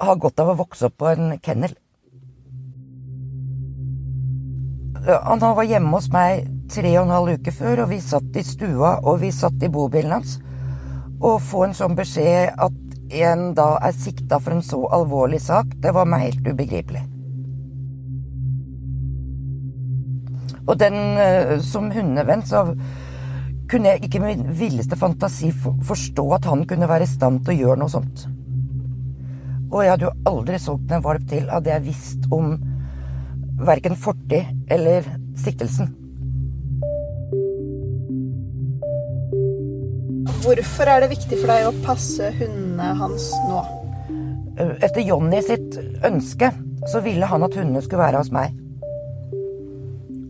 ha 0.00 0.14
godt 0.20 0.40
av 0.40 0.54
å 0.54 0.60
vokse 0.62 0.88
opp 0.88 0.96
på 1.00 1.10
en 1.12 1.36
kennel. 1.44 1.74
Han 5.06 5.38
var 5.44 5.68
hjemme 5.68 5.92
hos 5.94 6.08
meg 6.10 6.48
tre 6.72 6.90
og 6.96 7.04
en 7.06 7.14
halv 7.14 7.36
uke 7.36 7.52
før, 7.54 7.84
og 7.84 7.92
vi 7.92 8.00
satt 8.02 8.36
i 8.40 8.42
stua 8.42 8.96
og 9.04 9.20
vi 9.22 9.30
satt 9.34 9.62
i 9.62 9.70
bobilen 9.70 10.16
hans. 10.16 10.38
Å 11.22 11.36
få 11.38 11.66
en 11.68 11.76
sånn 11.76 11.94
beskjed 11.96 12.56
at 12.56 12.80
en 13.20 13.52
da 13.54 13.76
er 13.86 13.94
sikta 13.94 14.40
for 14.42 14.56
en 14.56 14.64
så 14.66 14.80
alvorlig 14.96 15.38
sak, 15.44 15.76
det 15.84 15.92
var 15.94 16.08
meg 16.10 16.24
helt 16.24 16.48
ubegripelig. 16.48 17.04
Og 20.66 20.74
den 20.80 21.60
som 21.62 21.92
hundevenn, 21.94 22.42
så 22.42 22.64
kunne 23.70 23.92
jeg 23.92 24.06
ikke 24.06 24.20
med 24.22 24.36
min 24.36 24.56
villeste 24.58 24.98
fantasi 24.98 25.50
forstå 25.54 26.24
at 26.36 26.46
han 26.46 26.64
kunne 26.70 26.88
være 26.88 27.06
i 27.06 27.10
stand 27.10 27.42
til 27.44 27.54
å 27.54 27.60
gjøre 27.60 27.80
noe 27.82 27.92
sånt. 27.92 28.26
Og 29.72 29.82
jeg 29.82 29.92
hadde 29.92 30.06
jo 30.06 30.14
aldri 30.30 30.58
solgt 30.62 30.92
en 30.94 31.04
valp 31.04 31.24
til, 31.30 31.48
hadde 31.50 31.72
jeg 31.72 31.86
visst 31.88 32.28
om 32.34 32.54
verken 33.66 33.96
fortid 33.98 34.70
eller 34.70 35.06
siktelsen. 35.42 35.90
Hvorfor 40.46 40.86
er 40.86 41.02
det 41.02 41.10
viktig 41.16 41.40
for 41.40 41.50
deg 41.50 41.66
å 41.66 41.74
passe 41.82 42.30
hundene 42.38 42.92
hans 43.00 43.32
nå? 43.48 43.64
Etter 44.56 45.02
Jonny 45.02 45.40
sitt 45.44 45.74
ønske 46.06 46.52
så 46.86 47.02
ville 47.02 47.26
han 47.26 47.42
at 47.42 47.58
hundene 47.58 47.82
skulle 47.82 48.04
være 48.04 48.22
hos 48.22 48.30
meg. 48.32 48.54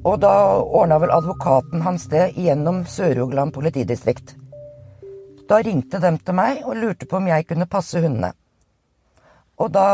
Og 0.06 0.20
da 0.22 0.32
ordna 0.62 1.00
vel 1.02 1.10
advokaten 1.10 1.82
hans 1.82 2.06
det 2.12 2.28
gjennom 2.38 2.84
Sør-Rogaland 2.86 3.54
politidistrikt. 3.54 4.36
Da 5.50 5.58
ringte 5.62 5.98
de 6.02 6.12
til 6.22 6.36
meg 6.36 6.62
og 6.62 6.78
lurte 6.78 7.08
på 7.10 7.18
om 7.18 7.26
jeg 7.26 7.46
kunne 7.48 7.66
passe 7.70 7.98
hundene. 8.02 8.30
Og 9.58 9.72
da 9.74 9.88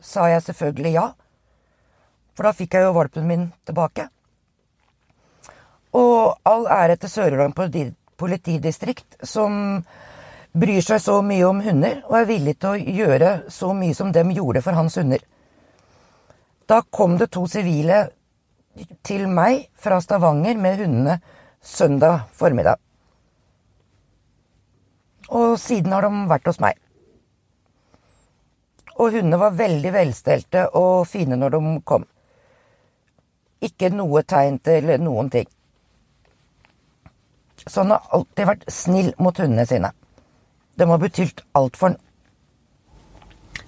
sa 0.00 0.28
jeg 0.30 0.44
selvfølgelig 0.46 0.92
ja. 0.94 1.06
For 2.32 2.48
da 2.48 2.54
fikk 2.56 2.78
jeg 2.78 2.86
jo 2.86 2.94
valpen 2.96 3.28
min 3.28 3.50
tilbake. 3.68 4.06
Og 6.00 6.38
all 6.48 6.64
ære 6.72 6.96
til 6.96 7.12
Sør-Rogaland 7.12 7.92
politidistrikt, 8.16 9.18
som 9.22 9.82
bryr 10.52 10.80
seg 10.84 11.00
så 11.00 11.18
mye 11.24 11.44
om 11.48 11.60
hunder, 11.64 12.00
og 12.08 12.16
er 12.22 12.28
villig 12.28 12.56
til 12.60 12.72
å 12.72 12.96
gjøre 13.02 13.32
så 13.52 13.72
mye 13.76 13.96
som 13.96 14.12
dem 14.16 14.32
gjorde 14.32 14.64
for 14.64 14.76
hans 14.80 14.96
hunder. 14.96 15.20
Da 16.68 16.80
kom 16.88 17.18
det 17.20 17.32
to 17.36 17.44
sivile 17.50 18.06
til 19.04 19.26
meg 19.28 19.66
fra 19.78 20.00
Stavanger 20.00 20.56
med 20.60 20.78
hundene 20.80 21.18
søndag 21.62 22.28
formiddag. 22.32 22.78
Og 25.28 25.58
siden 25.60 25.92
har 25.92 26.04
de 26.04 26.24
vært 26.28 26.48
hos 26.50 26.60
meg. 26.60 26.78
Og 28.98 29.14
hundene 29.14 29.40
var 29.40 29.56
veldig 29.56 29.92
velstelte 29.94 30.66
og 30.78 31.06
fine 31.08 31.38
når 31.38 31.56
de 31.56 31.74
kom. 31.88 32.06
Ikke 33.62 33.92
noe 33.94 34.24
tegn 34.26 34.58
til 34.58 34.90
noen 35.00 35.30
ting. 35.32 35.48
Så 37.62 37.84
han 37.84 37.94
har 37.94 38.08
alltid 38.10 38.48
vært 38.48 38.66
snill 38.72 39.12
mot 39.22 39.38
hundene 39.38 39.66
sine. 39.68 39.92
De 40.76 40.88
har 40.88 40.98
betydd 40.98 41.44
alt 41.54 41.78
for 41.78 41.92
han. 41.92 42.00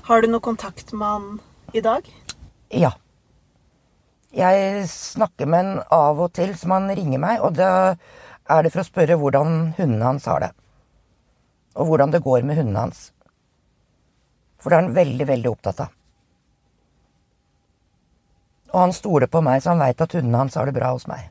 Har 0.09 0.21
du 0.21 0.29
noe 0.29 0.45
kontakt 0.45 0.93
med 0.93 1.07
han 1.07 1.41
i 1.73 1.81
dag? 1.85 2.09
Ja. 2.69 2.93
Jeg 4.35 4.87
snakker 4.91 5.47
med 5.47 5.61
han 5.61 5.83
av 5.95 6.21
og 6.25 6.33
til, 6.35 6.57
som 6.59 6.75
han 6.75 6.91
ringer 6.91 7.21
meg, 7.23 7.43
og 7.45 7.55
da 7.55 7.95
er 8.51 8.65
det 8.65 8.73
for 8.75 8.83
å 8.83 8.87
spørre 8.89 9.19
hvordan 9.21 9.75
hundene 9.79 10.09
hans 10.09 10.27
har 10.31 10.43
det. 10.43 10.51
Og 11.79 11.91
hvordan 11.91 12.15
det 12.15 12.23
går 12.25 12.43
med 12.47 12.59
hundene 12.59 12.87
hans. 12.89 13.05
For 14.59 14.71
det 14.71 14.79
er 14.79 14.83
han 14.83 14.97
veldig, 14.97 15.29
veldig 15.29 15.53
opptatt 15.53 15.85
av. 15.87 15.95
Og 18.75 18.81
han 18.81 18.97
stoler 18.97 19.31
på 19.31 19.43
meg, 19.45 19.63
så 19.63 19.71
han 19.71 19.85
veit 19.85 20.03
at 20.03 20.19
hundene 20.19 20.43
hans 20.43 20.59
har 20.59 20.67
det 20.67 20.75
bra 20.75 20.91
hos 20.97 21.07
meg. 21.07 21.31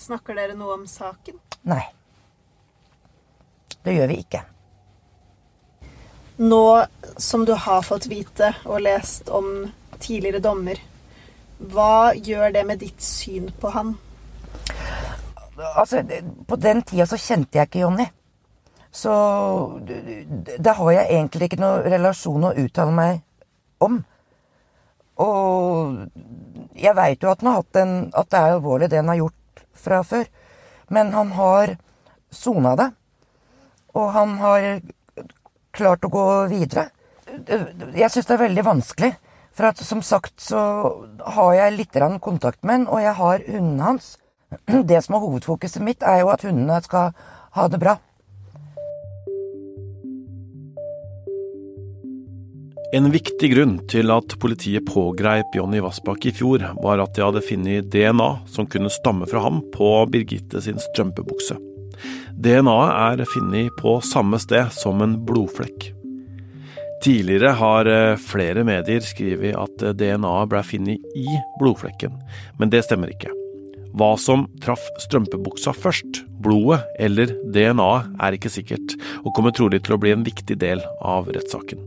Snakker 0.00 0.36
dere 0.36 0.56
noe 0.56 0.78
om 0.78 0.88
saken? 0.88 1.36
Nei. 1.68 1.84
Det 3.84 3.92
gjør 3.92 4.08
vi 4.10 4.20
ikke. 4.24 4.40
Nå 6.40 6.64
som 7.20 7.44
du 7.44 7.52
har 7.52 7.84
fått 7.84 8.08
vite 8.10 8.54
og 8.64 8.80
lest 8.82 9.28
om 9.28 9.68
tidligere 10.00 10.42
dommer, 10.44 10.80
hva 11.58 12.14
gjør 12.14 12.52
det 12.54 12.64
med 12.66 12.82
ditt 12.82 13.02
syn 13.02 13.50
på 13.60 13.70
han? 13.74 13.94
Altså, 15.76 16.02
på 16.48 16.56
den 16.58 16.82
tida 16.82 17.06
så 17.06 17.18
kjente 17.20 17.58
jeg 17.58 17.70
ikke 17.70 17.84
Jonny. 17.84 18.06
Så 18.94 19.12
da 20.58 20.74
har 20.78 20.90
jeg 20.94 21.10
egentlig 21.10 21.48
ikke 21.48 21.62
noen 21.62 21.86
relasjon 21.90 22.46
å 22.46 22.54
uttale 22.62 22.94
meg 22.94 23.22
om. 23.82 24.00
Og 25.22 25.96
jeg 26.78 26.94
veit 26.98 27.22
jo 27.22 27.30
at, 27.30 27.42
en, 27.42 27.94
at, 28.14 28.30
det 28.30 28.38
er 28.38 28.56
alvorlig, 28.56 28.90
det 28.90 29.00
han 29.02 29.10
har 29.10 29.22
gjort 29.22 29.64
fra 29.78 30.02
før. 30.06 30.26
Men 30.94 31.12
han 31.14 31.32
har 31.34 31.76
sona 32.34 32.74
det. 32.78 32.90
Og 33.94 34.10
han 34.14 34.38
har 34.42 34.68
klart 35.74 36.06
å 36.06 36.12
gå 36.14 36.26
videre. 36.50 36.88
Jeg 37.94 38.10
syns 38.10 38.26
det 38.26 38.36
er 38.36 38.44
veldig 38.46 38.66
vanskelig. 38.66 39.12
For 39.54 39.70
at 39.70 39.78
som 39.86 40.02
sagt 40.02 40.40
så 40.42 40.60
har 41.36 41.52
jeg 41.54 41.76
litt 41.76 42.00
kontakt 42.20 42.62
med 42.64 42.74
han, 42.80 42.88
og 42.90 43.02
jeg 43.02 43.14
har 43.14 43.44
hundene 43.46 43.90
hans. 43.92 44.16
Det 44.90 44.98
som 45.04 45.14
er 45.14 45.22
hovedfokuset 45.22 45.82
mitt, 45.82 46.02
er 46.02 46.24
jo 46.24 46.32
at 46.34 46.42
hundene 46.42 46.80
skal 46.82 47.14
ha 47.54 47.68
det 47.70 47.80
bra. 47.82 47.98
En 52.94 53.08
viktig 53.10 53.48
grunn 53.50 53.72
til 53.90 54.12
at 54.14 54.36
politiet 54.38 54.86
pågreip 54.86 55.56
Jonny 55.58 55.80
Vassbakk 55.82 56.28
i 56.30 56.34
fjor, 56.34 56.62
var 56.78 57.02
at 57.02 57.16
de 57.16 57.24
hadde 57.24 57.42
funnet 57.42 57.88
DNA 57.90 58.28
som 58.54 58.68
kunne 58.70 58.92
stamme 58.94 59.26
fra 59.26 59.42
ham 59.42 59.64
på 59.74 59.96
Birgitte 60.14 60.62
sin 60.62 60.78
strømpebukse. 60.78 61.58
DNA-et 62.38 63.24
er 63.24 63.34
funnet 63.34 63.74
på 63.82 63.98
samme 64.02 64.38
sted 64.42 64.70
som 64.74 65.02
en 65.02 65.18
blodflekk. 65.26 65.90
Tidligere 67.04 67.50
har 67.58 67.88
eh, 67.90 68.16
flere 68.16 68.62
medier 68.64 69.04
skrevet 69.04 69.52
at 69.60 69.82
eh, 69.84 69.92
DNA-et 69.92 70.48
ble 70.48 70.62
funnet 70.64 71.16
i 71.20 71.26
blodflekken, 71.60 72.14
men 72.56 72.72
det 72.72 72.80
stemmer 72.86 73.12
ikke. 73.12 73.32
Hva 73.94 74.14
som 74.18 74.46
traff 74.64 74.82
strømpebuksa 75.04 75.74
først, 75.76 76.22
blodet 76.42 76.80
eller 76.96 77.34
DNA-et, 77.52 78.08
er 78.24 78.38
ikke 78.38 78.52
sikkert, 78.54 78.96
og 79.20 79.34
kommer 79.36 79.52
trolig 79.52 79.82
til 79.84 79.98
å 79.98 80.00
bli 80.00 80.14
en 80.14 80.24
viktig 80.24 80.56
del 80.62 80.80
av 81.04 81.28
rettssaken. 81.28 81.82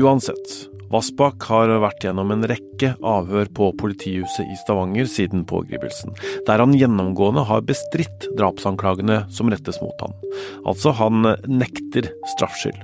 Uansett, 0.00 0.56
Vassbakk 0.90 1.44
har 1.50 1.70
vært 1.84 2.02
gjennom 2.02 2.32
en 2.34 2.46
rekke 2.50 2.94
avhør 3.06 3.50
på 3.54 3.68
politihuset 3.78 4.48
i 4.48 4.56
Stavanger 4.64 5.06
siden 5.12 5.44
pågripelsen, 5.46 6.16
der 6.48 6.64
han 6.64 6.72
gjennomgående 6.74 7.44
har 7.46 7.68
bestridt 7.68 8.30
drapsanklagene 8.40 9.26
som 9.30 9.52
rettes 9.52 9.78
mot 9.84 10.02
han. 10.02 10.16
Altså, 10.64 10.96
han 10.96 11.34
nekter 11.46 12.08
straffskyld. 12.32 12.80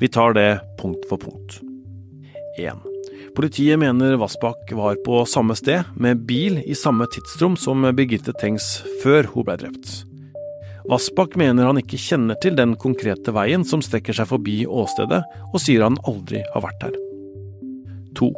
Vi 0.00 0.10
tar 0.12 0.36
det 0.38 0.60
punkt 0.80 1.04
for 1.10 1.20
punkt. 1.22 1.60
1. 2.58 2.88
Politiet 3.36 3.78
mener 3.80 4.18
Vassbakk 4.20 4.72
var 4.76 4.98
på 5.06 5.22
samme 5.24 5.56
sted, 5.56 5.88
med 5.96 6.26
bil 6.28 6.58
i 6.66 6.76
samme 6.76 7.06
tidsrom 7.14 7.56
som 7.56 7.86
Birgitte 7.96 8.34
Tengs 8.36 8.82
før 9.02 9.30
hun 9.32 9.46
ble 9.48 9.56
drept. 9.62 10.02
Vassbakk 10.90 11.36
mener 11.40 11.68
han 11.68 11.78
ikke 11.80 12.00
kjenner 12.00 12.36
til 12.42 12.56
den 12.58 12.74
konkrete 12.80 13.32
veien 13.32 13.64
som 13.64 13.80
strekker 13.84 14.16
seg 14.18 14.28
forbi 14.32 14.62
åstedet, 14.66 15.22
og 15.52 15.62
sier 15.62 15.86
han 15.86 16.00
aldri 16.08 16.42
har 16.52 16.64
vært 16.66 16.82
der. 16.82 16.98
2. 18.18 18.32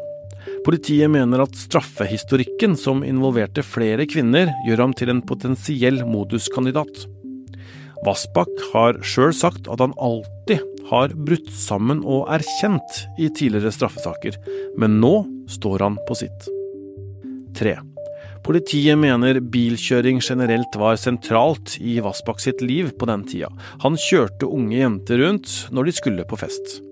Politiet 0.64 1.10
mener 1.12 1.42
at 1.44 1.56
straffehistorikken 1.58 2.76
som 2.80 3.02
involverte 3.04 3.64
flere 3.66 4.06
kvinner, 4.08 4.52
gjør 4.68 4.86
ham 4.86 4.94
til 4.96 5.10
en 5.12 5.24
potensiell 5.24 6.04
moduskandidat. 6.08 7.04
Vassbakk 8.04 8.52
har 8.74 8.98
sjøl 9.06 9.32
sagt 9.36 9.68
at 9.72 9.80
han 9.80 9.94
alltid 10.02 10.60
har 10.90 11.14
brutt 11.16 11.48
sammen 11.56 12.02
og 12.04 12.28
erkjent 12.34 13.00
i 13.16 13.30
tidligere 13.32 13.72
straffesaker, 13.72 14.36
men 14.76 14.98
nå 15.00 15.14
står 15.48 15.86
han 15.86 15.96
på 16.08 16.18
sitt. 16.18 16.48
3. 17.56 17.78
Politiet 18.44 19.00
mener 19.00 19.40
bilkjøring 19.40 20.18
generelt 20.20 20.76
var 20.76 20.98
sentralt 21.00 21.78
i 21.80 21.96
Vassbakk 22.04 22.42
sitt 22.44 22.60
liv 22.60 22.92
på 22.98 23.08
den 23.08 23.24
tida. 23.30 23.48
Han 23.80 23.96
kjørte 23.96 24.50
unge 24.52 24.82
jenter 24.82 25.22
rundt 25.24 25.54
når 25.72 25.88
de 25.88 25.96
skulle 25.96 26.28
på 26.28 26.42
fest. 26.44 26.82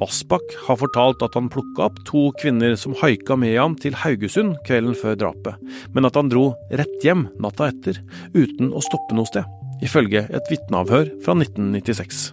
Vassbakk 0.00 0.56
har 0.66 0.80
fortalt 0.80 1.22
at 1.22 1.38
han 1.38 1.50
plukka 1.52 1.86
opp 1.86 2.02
to 2.08 2.30
kvinner 2.42 2.74
som 2.80 2.96
haika 2.98 3.38
med 3.38 3.54
ham 3.54 3.78
til 3.78 3.94
Haugesund 4.02 4.56
kvelden 4.66 4.98
før 4.98 5.18
drapet, 5.22 5.74
men 5.94 6.08
at 6.08 6.18
han 6.18 6.32
dro 6.32 6.48
rett 6.72 7.06
hjem 7.06 7.28
natta 7.38 7.70
etter, 7.70 8.02
uten 8.34 8.72
å 8.74 8.82
stoppe 8.82 9.14
noe 9.14 9.30
sted, 9.30 9.46
ifølge 9.82 10.24
et 10.30 10.50
vitneavhør 10.50 11.10
fra 11.24 11.36
1996. 11.38 12.30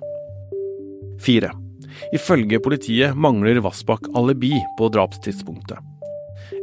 4. 1.26 1.52
Ifølge 2.16 2.62
politiet 2.64 3.18
mangler 3.18 3.62
Vassbakk 3.64 4.10
alibi 4.18 4.54
på 4.80 4.90
drapstidspunktet. 4.94 5.80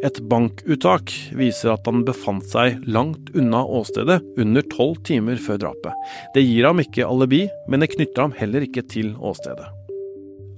Et 0.05 0.19
bankuttak 0.29 1.13
viser 1.39 1.73
at 1.73 1.87
han 1.89 2.03
befant 2.07 2.45
seg 2.51 2.83
langt 2.91 3.31
unna 3.39 3.63
åstedet 3.65 4.19
under 4.41 4.67
tolv 4.73 4.99
timer 5.07 5.41
før 5.41 5.61
drapet. 5.63 5.95
Det 6.35 6.45
gir 6.45 6.69
ham 6.69 6.83
ikke 6.83 7.07
alibi, 7.07 7.47
men 7.71 7.83
det 7.83 7.93
knytter 7.95 8.27
ham 8.27 8.37
heller 8.37 8.67
ikke 8.67 8.85
til 8.91 9.15
åstedet. 9.17 9.71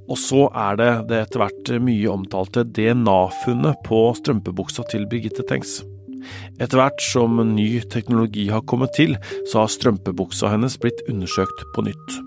Og 0.08 0.16
så 0.16 0.46
er 0.56 0.78
det 0.80 0.92
det 1.10 1.20
etter 1.26 1.42
hvert 1.42 1.72
mye 1.84 2.08
omtalte 2.10 2.64
DNA-funnet 2.64 3.84
på 3.84 4.00
strømpebuksa 4.16 4.86
til 4.88 5.04
Birgitte 5.10 5.44
Tengs. 5.48 5.82
Etter 6.58 6.80
hvert 6.80 7.04
som 7.04 7.40
ny 7.54 7.68
teknologi 7.92 8.48
har 8.52 8.66
kommet 8.68 8.94
til, 8.98 9.16
så 9.50 9.64
har 9.64 9.72
strømpebuksa 9.72 10.54
hennes 10.54 10.78
blitt 10.80 11.04
undersøkt 11.08 11.66
på 11.74 11.86
nytt. 11.88 12.18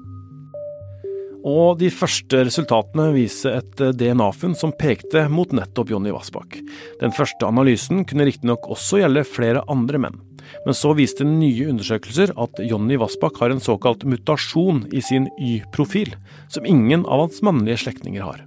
Og 1.47 1.79
de 1.79 1.89
første 1.89 2.43
resultatene 2.45 3.07
viser 3.15 3.57
et 3.57 3.81
DNA-funn 3.97 4.53
som 4.57 4.73
pekte 4.77 5.25
mot 5.33 5.49
nettopp 5.57 5.89
Jonny 5.89 6.13
Vassbakk. 6.13 6.59
Den 7.01 7.15
første 7.17 7.47
analysen 7.49 8.03
kunne 8.05 8.27
riktignok 8.29 8.69
også 8.69 9.01
gjelde 9.01 9.25
flere 9.25 9.65
andre 9.71 10.03
menn. 10.05 10.19
Men 10.65 10.77
så 10.77 10.93
viste 10.97 11.25
nye 11.25 11.69
undersøkelser 11.71 12.35
at 12.41 12.61
Jonny 12.67 12.99
Vassbakk 13.01 13.41
har 13.41 13.53
en 13.53 13.63
såkalt 13.63 14.05
mutasjon 14.05 14.85
i 14.93 15.01
sin 15.05 15.29
Y-profil, 15.41 16.13
som 16.51 16.67
ingen 16.67 17.07
av 17.07 17.25
hans 17.25 17.41
mannlige 17.45 17.87
slektninger 17.87 18.25
har. 18.25 18.45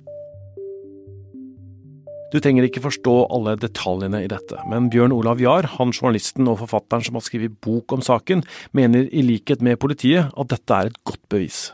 Du 2.35 2.41
trenger 2.43 2.67
ikke 2.67 2.83
forstå 2.83 3.13
alle 3.31 3.55
detaljene 3.63 4.25
i 4.25 4.31
dette, 4.31 4.59
men 4.67 4.89
Bjørn 4.91 5.15
Olav 5.15 5.39
Jahr, 5.39 5.69
han 5.77 5.95
journalisten 5.95 6.51
og 6.51 6.59
forfatteren 6.65 7.07
som 7.07 7.15
har 7.15 7.23
skrevet 7.23 7.55
bok 7.63 7.95
om 7.95 8.03
saken, 8.03 8.43
mener 8.75 9.07
i 9.15 9.23
likhet 9.23 9.63
med 9.63 9.79
politiet 9.79 10.35
at 10.35 10.51
dette 10.51 10.75
er 10.75 10.91
et 10.91 10.99
godt 11.07 11.23
bevis. 11.31 11.69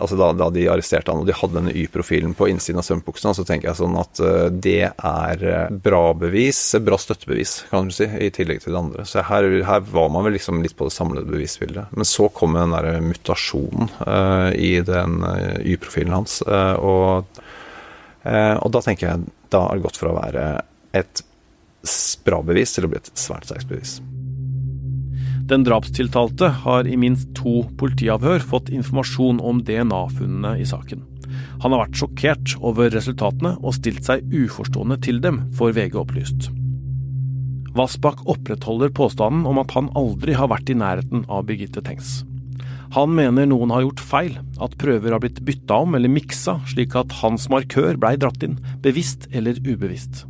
altså 0.00 0.16
da, 0.16 0.30
da, 0.32 0.48
de 0.52 0.64
arresterte 0.72 1.12
han 1.12 1.20
og 1.20 1.28
de 1.28 1.36
hadde 1.36 1.58
denne 1.58 1.76
Y-profilen 1.76 2.32
på 2.36 2.48
innsiden 2.48 2.80
av 2.80 2.88
strømbuksene, 2.88 3.36
så 3.36 3.44
tenker 3.44 3.68
jeg 3.68 3.80
sånn 3.82 4.00
at 4.00 4.24
uh, 4.24 4.48
det 4.48 4.88
er 4.88 5.44
eh, 5.44 5.76
bra 5.84 6.02
bevis, 6.16 6.62
bra 6.80 6.96
støttebevis, 7.00 7.58
kan 7.68 7.92
du 7.92 7.96
si, 7.98 8.08
i 8.08 8.32
tillegg 8.32 8.64
til 8.64 8.72
det 8.72 8.80
andre. 8.80 9.04
Så 9.04 9.28
her, 9.28 9.44
her 9.68 9.86
var 9.92 10.08
man 10.14 10.24
vel 10.24 10.38
liksom 10.40 10.64
litt 10.64 10.76
på 10.76 10.88
det 10.88 10.96
samlede 10.96 11.28
bevisbildet. 11.28 11.92
Men 11.92 12.08
så 12.08 12.32
kom 12.32 12.56
den 12.56 12.72
der 12.72 13.04
mutasjonen 13.04 13.92
uh, 14.08 14.56
i 14.56 14.78
den 14.80 15.20
uh, 15.20 15.60
Y-profilen 15.60 16.16
hans, 16.16 16.40
og, 16.48 17.28
og 18.28 18.70
da 18.72 18.80
tenker 18.84 19.06
jeg 19.12 19.28
da 19.52 19.64
har 19.66 19.78
det 19.78 19.86
gått 19.86 20.00
fra 20.00 20.12
å 20.12 20.18
være 20.18 20.46
et 20.98 21.24
bra 22.26 22.40
bevis 22.44 22.74
til 22.74 22.86
å 22.86 22.92
bli 22.92 23.00
et 23.00 23.12
svært 23.18 23.48
sterkt 23.48 23.70
bevis. 23.70 23.98
Den 25.48 25.64
drapstiltalte 25.64 26.50
har 26.64 26.88
i 26.88 26.96
minst 27.00 27.30
to 27.38 27.62
politiavhør 27.80 28.42
fått 28.44 28.68
informasjon 28.68 29.40
om 29.40 29.62
DNA-funnene 29.64 30.58
i 30.60 30.66
saken. 30.68 31.06
Han 31.62 31.72
har 31.72 31.86
vært 31.86 31.96
sjokkert 32.02 32.54
over 32.60 32.92
resultatene 32.92 33.54
og 33.62 33.76
stilt 33.78 34.04
seg 34.04 34.26
uforstående 34.28 34.98
til 35.04 35.22
dem, 35.24 35.46
får 35.56 35.72
VG 35.78 35.96
opplyst. 36.02 36.50
Vassbakk 37.78 38.24
opprettholder 38.28 38.92
påstanden 38.92 39.46
om 39.48 39.60
at 39.62 39.72
han 39.76 39.88
aldri 39.96 40.36
har 40.36 40.50
vært 40.52 40.72
i 40.72 40.76
nærheten 40.76 41.24
av 41.30 41.46
Birgitte 41.48 41.84
Tengs. 41.84 42.18
Han 42.96 43.12
mener 43.12 43.48
noen 43.50 43.72
har 43.74 43.84
gjort 43.84 44.00
feil, 44.00 44.38
at 44.64 44.76
prøver 44.80 45.12
har 45.12 45.20
blitt 45.20 45.42
bytta 45.44 45.82
om 45.84 45.96
eller 45.98 46.12
miksa, 46.12 46.56
slik 46.70 46.96
at 46.96 47.18
hans 47.20 47.48
markør 47.52 47.98
blei 48.00 48.14
dratt 48.20 48.42
inn, 48.46 48.56
bevisst 48.84 49.28
eller 49.32 49.60
ubevisst. 49.60 50.24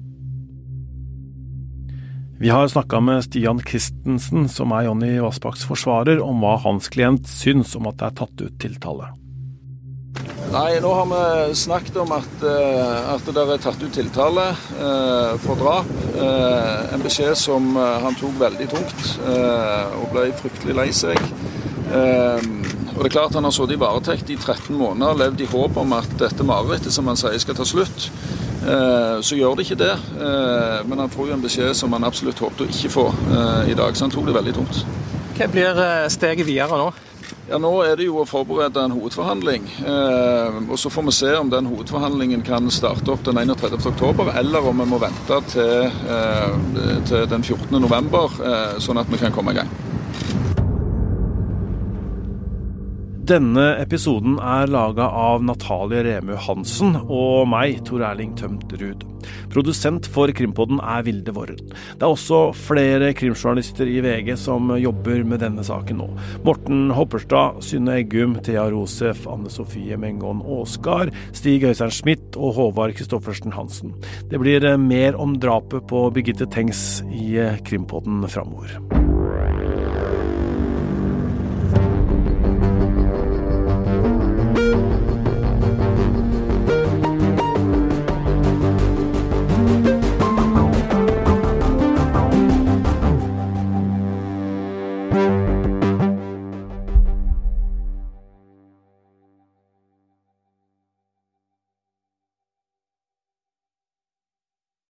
Vi 2.39 2.51
har 2.55 2.69
snakka 2.71 3.01
med 3.03 3.25
Stian 3.27 3.59
Christensen, 3.67 4.47
som 4.49 4.71
er 4.71 4.87
Jonny 4.87 5.17
Vassbakks 5.23 5.65
forsvarer, 5.67 6.21
om 6.23 6.43
hva 6.43 6.55
hans 6.63 6.87
klient 6.91 7.27
syns 7.27 7.75
om 7.79 7.89
at 7.91 7.99
det 7.99 8.11
er 8.11 8.21
tatt 8.21 8.45
ut 8.45 8.61
tiltale. 8.63 9.09
Nei, 10.49 10.79
nå 10.81 10.91
har 10.97 11.09
vi 11.11 11.55
snakket 11.59 11.99
om 12.01 12.13
at, 12.17 12.45
eh, 12.47 13.11
at 13.13 13.27
det 13.27 13.43
er 13.43 13.61
tatt 13.63 13.83
ut 13.83 13.93
tiltale 13.93 14.47
eh, 14.55 15.35
for 15.43 15.61
drap. 15.61 15.91
Eh, 16.15 16.95
en 16.95 17.05
beskjed 17.05 17.37
som 17.37 17.75
eh, 17.77 17.99
han 18.07 18.17
tok 18.17 18.39
veldig 18.41 18.69
tungt 18.73 19.11
eh, 19.29 19.99
og 19.99 20.09
ble 20.15 20.31
fryktelig 20.39 20.79
lei 20.79 20.89
seg. 20.95 21.21
Eh, 21.89 22.51
og 22.99 23.05
det 23.05 23.09
er 23.09 23.15
klart 23.15 23.37
Han 23.39 23.47
har 23.47 23.55
sittet 23.55 23.77
i 23.77 23.81
varetekt 23.81 24.31
i 24.35 24.37
13 24.37 24.75
måneder 24.75 25.15
og 25.15 25.21
levd 25.23 25.45
i 25.45 25.49
håp 25.49 25.77
om 25.79 25.93
at 25.97 26.11
dette 26.19 26.45
marerittet 26.45 26.93
som 26.93 27.07
han 27.09 27.21
sier 27.21 27.39
skal 27.39 27.57
ta 27.57 27.67
slutt. 27.69 28.09
Eh, 28.69 29.21
så 29.23 29.37
gjør 29.39 29.57
det 29.57 29.69
ikke 29.69 29.81
det. 29.81 29.95
Eh, 30.19 30.79
men 30.89 30.99
han 30.99 31.13
får 31.13 31.29
jo 31.29 31.37
en 31.37 31.45
beskjed 31.45 31.77
som 31.79 31.93
han 31.95 32.07
absolutt 32.09 32.41
håpet 32.43 32.67
å 32.67 32.71
ikke 32.71 32.93
få 32.93 33.07
eh, 33.09 33.71
i 33.73 33.77
dag, 33.79 33.95
så 33.97 34.09
han 34.09 34.15
tok 34.15 34.29
det 34.29 34.35
veldig 34.37 34.57
tungt. 34.59 34.83
Hva 35.39 35.47
blir 35.53 35.85
steget 36.11 36.49
videre 36.49 36.81
nå? 36.81 36.89
Ja, 37.49 37.57
Nå 37.63 37.71
er 37.87 37.95
det 37.97 38.09
jo 38.09 38.19
å 38.21 38.27
forberede 38.29 38.83
en 38.83 38.93
hovedforhandling. 38.93 39.65
og 40.69 40.75
Så 40.77 40.91
får 40.93 41.07
vi 41.07 41.15
se 41.17 41.31
om 41.39 41.49
den 41.49 41.71
hovedforhandlingen 41.71 42.43
kan 42.45 42.69
starte 42.73 43.15
opp 43.15 43.25
den 43.25 43.41
31.10, 43.41 44.35
eller 44.37 44.69
om 44.69 44.83
vi 44.83 44.89
må 44.91 45.01
vente 45.01 45.41
til, 45.49 45.89
til 47.09 47.29
den 47.33 47.47
14.11, 47.47 48.83
sånn 48.85 49.01
at 49.01 49.09
vi 49.09 49.23
kan 49.23 49.33
komme 49.33 49.57
i 49.57 49.63
gang. 49.63 49.73
Denne 53.29 53.75
episoden 53.77 54.39
er 54.41 54.71
laga 54.73 55.05
av 55.13 55.43
Natalie 55.45 56.01
Remø 56.07 56.39
Hansen 56.41 56.95
og 56.97 57.43
meg, 57.53 57.83
Tor 57.85 58.01
Erling 58.09 58.31
Tømt 58.39 58.71
Ruud. 58.81 59.03
Produsent 59.53 60.07
for 60.09 60.33
Krimpodden 60.33 60.79
er 60.81 61.03
Vilde 61.05 61.35
Worren. 61.37 61.61
Det 61.69 62.07
er 62.07 62.09
også 62.09 62.39
flere 62.57 63.11
krimjournalister 63.19 63.91
i 63.93 63.99
VG 64.01 64.33
som 64.41 64.73
jobber 64.81 65.21
med 65.29 65.43
denne 65.45 65.61
saken 65.67 66.01
nå. 66.01 66.09
Morten 66.47 66.89
Hopperstad, 66.97 67.61
Synne 67.69 67.99
Eggum, 67.99 68.39
Thea 68.47 68.65
Rosef, 68.73 69.27
Anne 69.29 69.53
Sofie 69.53 70.01
Mengon 70.01 70.41
Aasgard, 70.49 71.13
Stig 71.37 71.69
Øystein 71.69 71.93
Schmidt 71.93 72.39
og 72.41 72.57
Håvard 72.57 72.97
Kristoffersen 72.97 73.53
Hansen. 73.53 73.93
Det 74.33 74.41
blir 74.41 74.65
mer 74.81 75.21
om 75.21 75.37
drapet 75.37 75.85
på 75.93 76.07
Birgitte 76.17 76.49
Tengs 76.49 77.03
i 77.13 77.37
Krimpodden 77.69 78.25
framover. 78.33 78.79